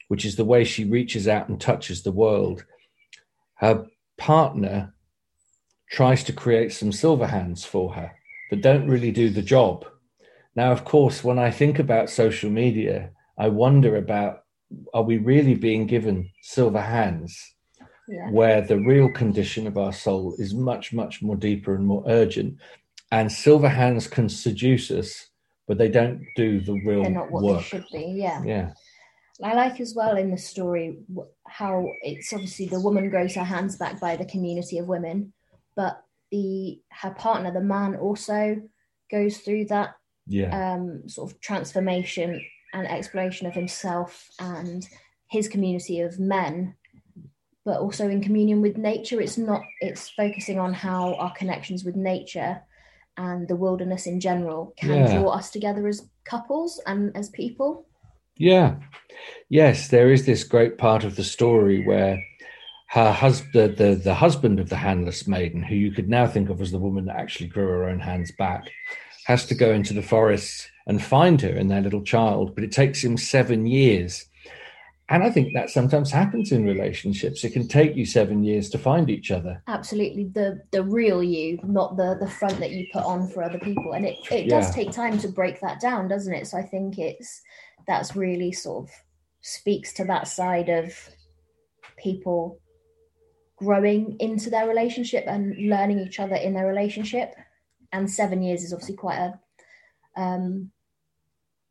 which 0.08 0.24
is 0.24 0.36
the 0.36 0.44
way 0.46 0.64
she 0.64 0.84
reaches 0.84 1.28
out 1.28 1.48
and 1.48 1.60
touches 1.60 2.02
the 2.02 2.12
world, 2.12 2.64
her 3.56 3.86
partner 4.16 4.94
tries 5.90 6.24
to 6.24 6.32
create 6.32 6.72
some 6.72 6.92
silver 6.92 7.26
hands 7.26 7.66
for 7.66 7.92
her 7.92 8.12
that 8.50 8.62
don't 8.62 8.88
really 8.88 9.12
do 9.12 9.30
the 9.30 9.42
job. 9.42 9.86
Now, 10.56 10.72
of 10.72 10.84
course, 10.84 11.22
when 11.22 11.38
I 11.38 11.50
think 11.50 11.78
about 11.78 12.10
social 12.10 12.50
media, 12.50 13.10
I 13.38 13.48
wonder 13.48 13.96
about 13.96 14.44
are 14.94 15.02
we 15.02 15.18
really 15.18 15.54
being 15.54 15.86
given 15.86 16.30
silver 16.42 16.80
hands 16.80 17.54
yeah. 18.08 18.30
where 18.30 18.60
the 18.60 18.78
real 18.78 19.10
condition 19.10 19.66
of 19.66 19.78
our 19.78 19.92
soul 19.92 20.34
is 20.38 20.54
much, 20.54 20.92
much 20.92 21.22
more 21.22 21.36
deeper 21.36 21.74
and 21.74 21.86
more 21.86 22.04
urgent? 22.06 22.58
And 23.12 23.30
silver 23.30 23.68
hands 23.68 24.06
can 24.06 24.28
seduce 24.28 24.90
us, 24.90 25.30
but 25.66 25.78
they 25.78 25.88
don't 25.88 26.24
do 26.36 26.60
the 26.60 26.74
real 26.84 27.02
They're 27.02 27.10
not 27.10 27.30
what 27.30 27.42
work. 27.42 27.58
they 27.58 27.64
should 27.64 27.86
be. 27.92 28.14
Yeah. 28.16 28.42
Yeah. 28.44 28.70
I 29.42 29.54
like 29.54 29.80
as 29.80 29.94
well 29.94 30.16
in 30.16 30.30
the 30.30 30.36
story 30.36 30.98
how 31.46 31.86
it's 32.02 32.32
obviously 32.32 32.66
the 32.66 32.80
woman 32.80 33.08
grows 33.08 33.34
her 33.34 33.44
hands 33.44 33.76
back 33.76 33.98
by 33.98 34.16
the 34.16 34.26
community 34.26 34.78
of 34.78 34.86
women, 34.86 35.32
but 35.76 36.04
the 36.30 36.80
her 36.90 37.10
partner, 37.10 37.52
the 37.52 37.60
man, 37.60 37.96
also 37.96 38.56
goes 39.10 39.38
through 39.38 39.66
that 39.66 39.94
yeah. 40.26 40.74
um, 40.74 41.08
sort 41.08 41.30
of 41.30 41.40
transformation 41.40 42.40
and 42.72 42.86
exploration 42.86 43.46
of 43.46 43.54
himself 43.54 44.28
and 44.38 44.88
his 45.28 45.48
community 45.48 46.00
of 46.00 46.18
men, 46.18 46.74
but 47.64 47.80
also 47.80 48.08
in 48.08 48.22
communion 48.22 48.62
with 48.62 48.76
nature. 48.76 49.20
It's 49.20 49.38
not. 49.38 49.62
It's 49.80 50.10
focusing 50.10 50.58
on 50.58 50.74
how 50.74 51.14
our 51.14 51.32
connections 51.34 51.84
with 51.84 51.96
nature 51.96 52.62
and 53.16 53.48
the 53.48 53.56
wilderness 53.56 54.06
in 54.06 54.20
general 54.20 54.72
can 54.76 54.90
yeah. 54.90 55.18
draw 55.18 55.30
us 55.30 55.50
together 55.50 55.86
as 55.86 56.08
couples 56.24 56.80
and 56.86 57.14
as 57.16 57.28
people. 57.30 57.86
Yeah. 58.36 58.76
Yes, 59.50 59.88
there 59.88 60.10
is 60.10 60.24
this 60.24 60.44
great 60.44 60.78
part 60.78 61.04
of 61.04 61.16
the 61.16 61.24
story 61.24 61.84
where 61.86 62.22
her 62.90 63.12
husband, 63.12 63.76
the, 63.76 63.94
the 63.94 64.14
husband 64.14 64.58
of 64.58 64.68
the 64.68 64.76
handless 64.76 65.28
maiden, 65.28 65.62
who 65.62 65.76
you 65.76 65.92
could 65.92 66.08
now 66.08 66.26
think 66.26 66.50
of 66.50 66.60
as 66.60 66.72
the 66.72 66.78
woman 66.78 67.04
that 67.04 67.16
actually 67.16 67.46
grew 67.46 67.68
her 67.68 67.88
own 67.88 68.00
hands 68.00 68.32
back, 68.32 68.68
has 69.26 69.46
to 69.46 69.54
go 69.54 69.70
into 69.70 69.94
the 69.94 70.02
forest 70.02 70.68
and 70.88 71.00
find 71.00 71.40
her 71.40 71.50
and 71.50 71.70
their 71.70 71.82
little 71.82 72.02
child. 72.02 72.52
But 72.52 72.64
it 72.64 72.72
takes 72.72 73.04
him 73.04 73.16
seven 73.16 73.64
years. 73.64 74.26
And 75.08 75.22
I 75.22 75.30
think 75.30 75.54
that 75.54 75.70
sometimes 75.70 76.10
happens 76.10 76.50
in 76.50 76.64
relationships. 76.64 77.44
It 77.44 77.52
can 77.52 77.68
take 77.68 77.94
you 77.94 78.04
seven 78.04 78.42
years 78.42 78.68
to 78.70 78.78
find 78.78 79.08
each 79.08 79.30
other. 79.30 79.62
Absolutely, 79.68 80.24
the 80.24 80.60
the 80.72 80.82
real 80.82 81.22
you, 81.22 81.60
not 81.62 81.96
the 81.96 82.16
the 82.18 82.28
front 82.28 82.58
that 82.58 82.72
you 82.72 82.86
put 82.92 83.04
on 83.04 83.28
for 83.28 83.44
other 83.44 83.58
people. 83.58 83.92
And 83.92 84.04
it 84.04 84.16
it 84.32 84.48
does 84.48 84.68
yeah. 84.68 84.84
take 84.84 84.92
time 84.92 85.18
to 85.18 85.28
break 85.28 85.60
that 85.60 85.80
down, 85.80 86.08
doesn't 86.08 86.34
it? 86.34 86.46
So 86.48 86.58
I 86.58 86.62
think 86.62 86.98
it's 86.98 87.40
that's 87.86 88.16
really 88.16 88.50
sort 88.50 88.84
of 88.84 88.90
speaks 89.42 89.92
to 89.94 90.04
that 90.04 90.26
side 90.26 90.68
of 90.68 90.92
people 91.96 92.60
growing 93.60 94.16
into 94.18 94.50
their 94.50 94.66
relationship 94.66 95.24
and 95.26 95.68
learning 95.68 96.00
each 96.00 96.18
other 96.18 96.34
in 96.34 96.54
their 96.54 96.66
relationship. 96.66 97.34
And 97.92 98.10
seven 98.10 98.42
years 98.42 98.62
is 98.62 98.72
obviously 98.72 98.96
quite 98.96 99.18
a 99.18 99.40
um, 100.20 100.70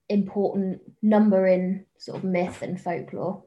important 0.08 0.82
number 1.02 1.47
in 1.47 1.86
sort 1.97 2.19
of 2.19 2.23
myth 2.23 2.62
and 2.62 2.80
folklore. 2.80 3.43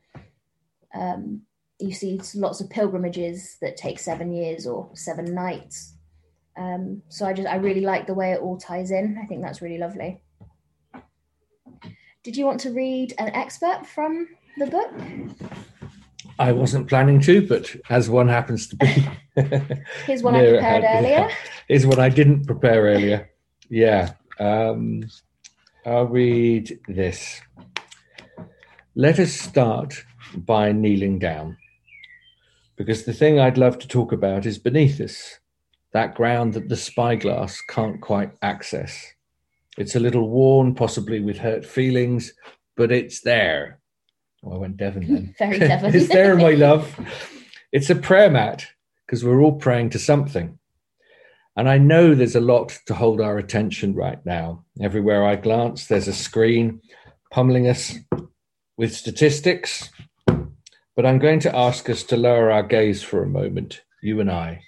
Um, 0.94 1.42
you 1.78 1.92
see 1.92 2.20
lots 2.34 2.60
of 2.60 2.70
pilgrimages 2.70 3.56
that 3.60 3.76
take 3.76 3.98
seven 3.98 4.32
years 4.32 4.66
or 4.66 4.90
seven 4.94 5.34
nights. 5.34 5.94
Um, 6.56 7.02
so 7.08 7.26
I 7.26 7.32
just 7.32 7.48
I 7.48 7.56
really 7.56 7.80
like 7.80 8.06
the 8.06 8.14
way 8.14 8.32
it 8.32 8.40
all 8.40 8.58
ties 8.58 8.90
in. 8.90 9.18
I 9.22 9.26
think 9.26 9.42
that's 9.42 9.62
really 9.62 9.78
lovely. 9.78 10.20
Did 12.22 12.36
you 12.36 12.44
want 12.44 12.60
to 12.60 12.70
read 12.70 13.14
an 13.18 13.28
excerpt 13.28 13.86
from 13.86 14.28
the 14.58 14.66
book? 14.66 14.92
I 16.42 16.50
wasn't 16.50 16.88
planning 16.88 17.20
to, 17.20 17.46
but 17.46 17.72
as 17.88 18.10
one 18.10 18.26
happens 18.26 18.66
to 18.66 18.76
be. 18.76 19.08
Here's 20.06 20.24
one 20.24 20.34
I 20.34 20.50
prepared 20.50 20.84
earlier. 20.84 21.30
Here's 21.68 21.86
one 21.86 22.00
I 22.00 22.08
didn't 22.08 22.46
prepare 22.46 22.82
earlier. 22.82 23.30
Yeah. 23.68 24.14
Um, 24.40 25.08
I'll 25.86 26.08
read 26.08 26.80
this. 26.88 27.40
Let 28.96 29.20
us 29.20 29.32
start 29.32 29.94
by 30.34 30.72
kneeling 30.72 31.20
down, 31.20 31.58
because 32.74 33.04
the 33.04 33.14
thing 33.14 33.38
I'd 33.38 33.56
love 33.56 33.78
to 33.78 33.86
talk 33.86 34.10
about 34.10 34.44
is 34.44 34.58
beneath 34.58 35.00
us, 35.00 35.38
that 35.92 36.16
ground 36.16 36.54
that 36.54 36.68
the 36.68 36.76
spyglass 36.76 37.60
can't 37.68 38.00
quite 38.00 38.32
access. 38.42 39.12
It's 39.78 39.94
a 39.94 40.00
little 40.00 40.28
worn, 40.28 40.74
possibly 40.74 41.20
with 41.20 41.38
hurt 41.38 41.64
feelings, 41.64 42.32
but 42.76 42.90
it's 42.90 43.20
there 43.20 43.78
Oh, 44.44 44.52
I 44.52 44.56
went 44.56 44.76
Devon 44.76 45.06
then. 45.06 45.34
Very 45.38 45.58
Devon. 45.60 45.94
it's 45.94 46.08
there, 46.08 46.36
my 46.36 46.52
love. 46.52 46.98
It's 47.72 47.90
a 47.90 47.94
prayer 47.94 48.30
mat 48.30 48.66
because 49.06 49.24
we're 49.24 49.40
all 49.40 49.56
praying 49.56 49.90
to 49.90 49.98
something. 49.98 50.58
And 51.56 51.68
I 51.68 51.78
know 51.78 52.14
there's 52.14 52.36
a 52.36 52.40
lot 52.40 52.78
to 52.86 52.94
hold 52.94 53.20
our 53.20 53.38
attention 53.38 53.94
right 53.94 54.24
now. 54.24 54.64
Everywhere 54.80 55.24
I 55.26 55.36
glance, 55.36 55.86
there's 55.86 56.08
a 56.08 56.12
screen 56.12 56.80
pummeling 57.30 57.68
us 57.68 57.94
with 58.76 58.94
statistics. 58.94 59.90
But 60.96 61.06
I'm 61.06 61.18
going 61.18 61.40
to 61.40 61.56
ask 61.56 61.88
us 61.90 62.02
to 62.04 62.16
lower 62.16 62.50
our 62.50 62.62
gaze 62.62 63.02
for 63.02 63.22
a 63.22 63.28
moment, 63.28 63.82
you 64.02 64.20
and 64.20 64.30
I. 64.30 64.62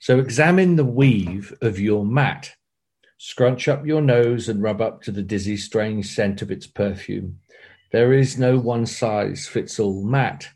So 0.00 0.18
examine 0.18 0.76
the 0.76 0.84
weave 0.84 1.54
of 1.62 1.78
your 1.80 2.04
mat. 2.04 2.52
Scrunch 3.18 3.68
up 3.68 3.86
your 3.86 4.02
nose 4.02 4.48
and 4.48 4.62
rub 4.62 4.80
up 4.82 5.02
to 5.02 5.10
the 5.12 5.22
dizzy, 5.22 5.56
strange 5.56 6.06
scent 6.06 6.42
of 6.42 6.50
its 6.50 6.66
perfume. 6.66 7.38
There 7.94 8.12
is 8.12 8.36
no 8.36 8.58
one 8.58 8.86
size 8.86 9.46
fits 9.46 9.78
all 9.78 10.02
mat. 10.02 10.48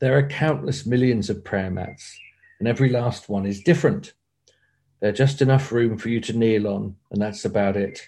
There 0.00 0.18
are 0.18 0.28
countless 0.28 0.84
millions 0.84 1.30
of 1.30 1.42
prayer 1.42 1.70
mats, 1.70 2.18
and 2.58 2.68
every 2.68 2.90
last 2.90 3.30
one 3.30 3.46
is 3.46 3.62
different. 3.62 4.12
There's 5.00 5.16
just 5.16 5.40
enough 5.40 5.72
room 5.72 5.96
for 5.96 6.10
you 6.10 6.20
to 6.20 6.36
kneel 6.36 6.68
on, 6.68 6.96
and 7.10 7.22
that's 7.22 7.46
about 7.46 7.78
it. 7.78 7.98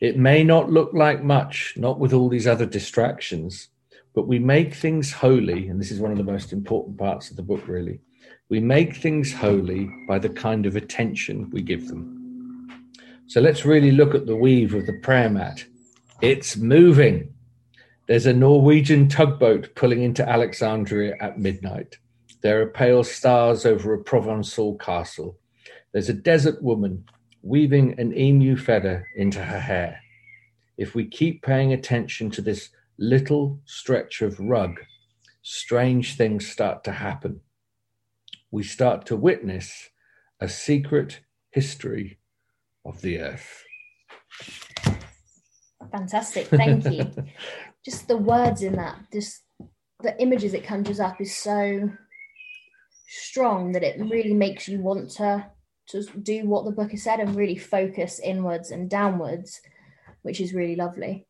It 0.00 0.16
may 0.16 0.44
not 0.44 0.70
look 0.70 0.92
like 0.92 1.24
much, 1.24 1.74
not 1.76 1.98
with 1.98 2.12
all 2.12 2.28
these 2.28 2.46
other 2.46 2.66
distractions, 2.66 3.66
but 4.14 4.28
we 4.28 4.38
make 4.38 4.72
things 4.72 5.10
holy, 5.10 5.66
and 5.66 5.80
this 5.80 5.90
is 5.90 5.98
one 5.98 6.12
of 6.12 6.18
the 6.18 6.32
most 6.32 6.52
important 6.52 6.98
parts 6.98 7.30
of 7.30 7.36
the 7.36 7.42
book, 7.42 7.66
really. 7.66 7.98
We 8.48 8.60
make 8.60 8.94
things 8.94 9.32
holy 9.32 9.90
by 10.06 10.20
the 10.20 10.28
kind 10.28 10.66
of 10.66 10.76
attention 10.76 11.50
we 11.50 11.62
give 11.62 11.88
them. 11.88 12.78
So 13.26 13.40
let's 13.40 13.64
really 13.64 13.90
look 13.90 14.14
at 14.14 14.26
the 14.26 14.36
weave 14.36 14.72
of 14.72 14.86
the 14.86 15.00
prayer 15.02 15.28
mat 15.28 15.64
it's 16.20 16.56
moving. 16.56 17.32
There's 18.08 18.26
a 18.26 18.32
Norwegian 18.32 19.08
tugboat 19.08 19.74
pulling 19.76 20.02
into 20.02 20.28
Alexandria 20.28 21.16
at 21.20 21.38
midnight. 21.38 21.98
There 22.40 22.60
are 22.60 22.66
pale 22.66 23.04
stars 23.04 23.64
over 23.64 23.94
a 23.94 24.02
Provençal 24.02 24.80
castle. 24.80 25.38
There's 25.92 26.08
a 26.08 26.14
desert 26.14 26.60
woman 26.62 27.04
weaving 27.42 27.98
an 28.00 28.16
emu 28.16 28.56
feather 28.56 29.06
into 29.16 29.42
her 29.42 29.60
hair. 29.60 30.00
If 30.76 30.94
we 30.94 31.06
keep 31.06 31.42
paying 31.42 31.72
attention 31.72 32.30
to 32.32 32.42
this 32.42 32.70
little 32.98 33.60
stretch 33.64 34.20
of 34.20 34.40
rug, 34.40 34.80
strange 35.42 36.16
things 36.16 36.48
start 36.48 36.82
to 36.84 36.92
happen. 36.92 37.40
We 38.50 38.64
start 38.64 39.06
to 39.06 39.16
witness 39.16 39.90
a 40.40 40.48
secret 40.48 41.20
history 41.50 42.18
of 42.84 43.02
the 43.02 43.20
earth. 43.20 43.64
Fantastic, 45.90 46.46
thank 46.48 46.84
you. 46.84 47.10
just 47.84 48.08
the 48.08 48.16
words 48.16 48.62
in 48.62 48.74
that, 48.76 48.96
just 49.12 49.42
the 50.02 50.20
images 50.20 50.54
it 50.54 50.64
conjures 50.64 51.00
up 51.00 51.20
is 51.20 51.36
so 51.36 51.90
strong 53.08 53.72
that 53.72 53.82
it 53.82 53.98
really 53.98 54.34
makes 54.34 54.68
you 54.68 54.80
want 54.80 55.10
to 55.10 55.46
to 55.88 56.04
do 56.22 56.46
what 56.46 56.66
the 56.66 56.70
book 56.70 56.90
has 56.90 57.02
said 57.02 57.18
and 57.18 57.34
really 57.34 57.56
focus 57.56 58.20
inwards 58.22 58.70
and 58.70 58.90
downwards, 58.90 59.60
which 60.20 60.40
is 60.40 60.52
really 60.52 60.76
lovely. 60.76 61.26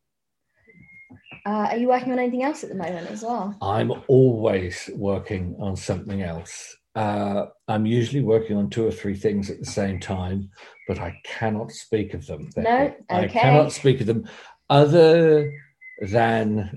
Uh, 1.46 1.68
are 1.70 1.76
you 1.76 1.88
working 1.88 2.12
on 2.12 2.18
anything 2.18 2.42
else 2.42 2.64
at 2.64 2.68
the 2.68 2.74
moment 2.74 3.08
as 3.08 3.22
well? 3.22 3.56
I'm 3.62 3.92
always 4.08 4.90
working 4.94 5.54
on 5.60 5.76
something 5.76 6.22
else. 6.22 6.76
Uh, 6.98 7.46
I'm 7.68 7.86
usually 7.86 8.24
working 8.24 8.56
on 8.56 8.70
two 8.70 8.84
or 8.84 8.90
three 8.90 9.14
things 9.14 9.50
at 9.50 9.60
the 9.60 9.66
same 9.66 10.00
time, 10.00 10.50
but 10.88 10.98
I 10.98 11.20
cannot 11.24 11.70
speak 11.70 12.12
of 12.12 12.26
them. 12.26 12.50
No, 12.56 12.86
okay. 12.86 12.96
I 13.08 13.28
cannot 13.28 13.70
speak 13.70 14.00
of 14.00 14.08
them 14.08 14.28
other 14.68 15.52
than 16.00 16.76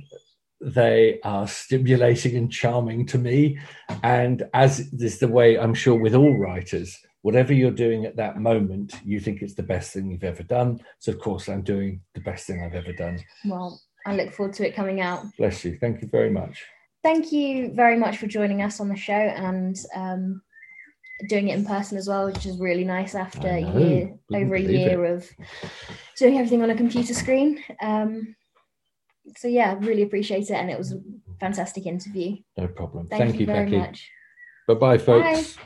they 0.62 1.20
are 1.24 1.48
stimulating 1.48 2.36
and 2.36 2.52
charming 2.52 3.08
to 3.08 3.18
me. 3.18 3.58
And 4.04 4.44
as 4.54 4.94
is 4.94 5.18
the 5.18 5.28
way 5.28 5.58
I'm 5.58 5.74
sure 5.74 6.00
with 6.00 6.14
all 6.14 6.38
writers, 6.38 6.96
whatever 7.24 7.52
you're 7.52 7.72
doing 7.72 8.06
at 8.06 8.18
that 8.18 8.38
moment, 8.38 8.94
you 9.04 9.20
think 9.20 9.42
it's 9.42 9.56
the 9.56 9.64
best 9.64 9.92
thing 9.92 10.12
you've 10.12 10.24
ever 10.24 10.44
done. 10.44 10.82
So, 11.00 11.14
of 11.14 11.20
course, 11.20 11.50
I'm 11.50 11.64
doing 11.64 12.02
the 12.14 12.22
best 12.22 12.46
thing 12.46 12.64
I've 12.64 12.76
ever 12.76 12.94
done. 12.94 13.18
Well, 13.44 13.82
I 14.06 14.16
look 14.16 14.34
forward 14.34 14.54
to 14.58 14.68
it 14.68 14.76
coming 14.76 15.02
out. 15.02 15.26
Bless 15.40 15.66
you. 15.66 15.80
Thank 15.82 16.04
you 16.04 16.10
very 16.10 16.30
much. 16.30 16.64
Thank 17.04 17.32
you 17.32 17.74
very 17.74 17.98
much 17.98 18.18
for 18.18 18.28
joining 18.28 18.62
us 18.62 18.80
on 18.80 18.88
the 18.88 18.96
show 18.96 19.14
and 19.14 19.76
um, 19.96 20.42
doing 21.28 21.48
it 21.48 21.58
in 21.58 21.66
person 21.66 21.98
as 21.98 22.08
well, 22.08 22.28
which 22.28 22.46
is 22.46 22.60
really 22.60 22.84
nice 22.84 23.16
after 23.16 23.48
a 23.48 23.60
year, 23.60 24.14
over 24.34 24.56
a 24.56 24.62
year 24.62 25.06
it. 25.06 25.14
of 25.14 25.30
doing 26.18 26.38
everything 26.38 26.62
on 26.62 26.70
a 26.70 26.76
computer 26.76 27.14
screen. 27.14 27.64
Um, 27.82 28.36
so 29.38 29.48
yeah, 29.48 29.78
really 29.80 30.04
appreciate 30.04 30.50
it, 30.50 30.54
and 30.56 30.70
it 30.70 30.78
was 30.78 30.92
a 30.92 31.02
fantastic 31.40 31.86
interview. 31.86 32.38
No 32.58 32.68
problem. 32.68 33.08
Thank, 33.08 33.22
Thank 33.24 33.34
you, 33.36 33.40
you, 33.42 33.46
very 33.46 33.66
Becky. 33.66 33.78
much. 33.78 34.10
Bye 34.68 34.74
bye, 34.76 34.98
folks. 34.98 35.56
Bye. 35.56 35.64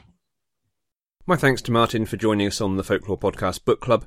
My 1.28 1.36
thanks 1.36 1.62
to 1.64 1.72
Martin 1.72 2.06
for 2.06 2.18
joining 2.18 2.48
us 2.48 2.62
on 2.62 2.78
the 2.78 2.84
Folklore 2.84 3.18
Podcast 3.18 3.66
Book 3.66 3.82
Club, 3.82 4.06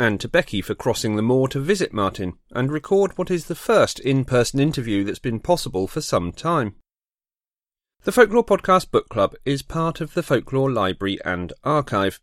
and 0.00 0.18
to 0.18 0.28
Becky 0.28 0.62
for 0.62 0.74
crossing 0.74 1.16
the 1.16 1.22
moor 1.22 1.46
to 1.48 1.60
visit 1.60 1.92
Martin 1.92 2.32
and 2.52 2.72
record 2.72 3.18
what 3.18 3.30
is 3.30 3.46
the 3.46 3.54
first 3.54 4.00
in 4.00 4.24
person 4.24 4.58
interview 4.58 5.04
that's 5.04 5.18
been 5.18 5.38
possible 5.38 5.86
for 5.86 6.00
some 6.00 6.32
time. 6.32 6.74
The 8.04 8.12
Folklore 8.12 8.44
Podcast 8.44 8.90
Book 8.90 9.10
Club 9.10 9.34
is 9.44 9.60
part 9.60 10.00
of 10.00 10.14
the 10.14 10.22
Folklore 10.22 10.70
Library 10.70 11.18
and 11.22 11.52
Archive, 11.64 12.18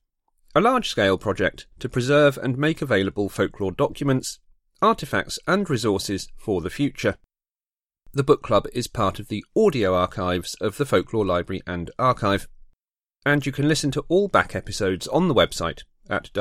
a 0.55 0.59
large 0.59 0.89
scale 0.89 1.19
project 1.19 1.67
to 1.77 1.87
preserve 1.87 2.39
and 2.39 2.57
make 2.57 2.81
available 2.81 3.29
folklore 3.29 3.71
documents, 3.71 4.39
artifacts, 4.81 5.37
and 5.45 5.69
resources 5.69 6.29
for 6.35 6.61
the 6.61 6.71
future. 6.71 7.17
The 8.11 8.23
book 8.23 8.41
club 8.41 8.65
is 8.73 8.87
part 8.87 9.19
of 9.19 9.27
the 9.27 9.45
audio 9.55 9.93
archives 9.93 10.55
of 10.55 10.77
the 10.77 10.85
Folklore 10.85 11.25
Library 11.25 11.61
and 11.67 11.91
Archive 11.99 12.47
and 13.23 13.45
you 13.45 13.51
can 13.51 13.67
listen 13.67 13.91
to 13.91 14.05
all 14.07 14.29
back 14.29 14.55
episodes 14.55 15.05
on 15.09 15.27
the 15.27 15.35
website 15.35 15.83
at 16.09 16.31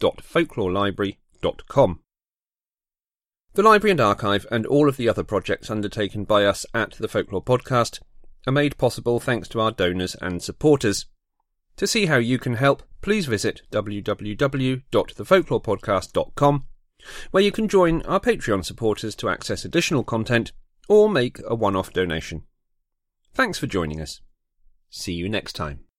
www.folklorelibrary.com. 0.00 2.00
The 3.52 3.62
library 3.62 3.90
and 3.90 4.00
archive 4.00 4.46
and 4.50 4.64
all 4.66 4.88
of 4.88 4.96
the 4.96 5.08
other 5.08 5.24
projects 5.24 5.70
undertaken 5.70 6.24
by 6.24 6.44
us 6.44 6.64
at 6.72 6.92
the 6.92 7.08
Folklore 7.08 7.44
Podcast 7.44 7.98
are 8.46 8.52
made 8.52 8.78
possible 8.78 9.18
thanks 9.18 9.48
to 9.48 9.60
our 9.60 9.72
donors 9.72 10.14
and 10.20 10.40
supporters. 10.42 11.06
To 11.76 11.86
see 11.86 12.06
how 12.06 12.16
you 12.16 12.38
can 12.38 12.54
help, 12.54 12.82
please 13.02 13.26
visit 13.26 13.60
www.thefolklorepodcast.com, 13.70 16.64
where 17.30 17.42
you 17.42 17.52
can 17.52 17.68
join 17.68 18.00
our 18.02 18.20
Patreon 18.20 18.64
supporters 18.64 19.14
to 19.16 19.28
access 19.28 19.64
additional 19.64 20.04
content 20.04 20.52
or 20.88 21.10
make 21.10 21.40
a 21.46 21.54
one 21.54 21.76
off 21.76 21.92
donation. 21.92 22.44
Thanks 23.34 23.58
for 23.58 23.66
joining 23.66 24.00
us. 24.00 24.22
See 24.90 25.12
you 25.12 25.28
next 25.28 25.52
time. 25.54 25.89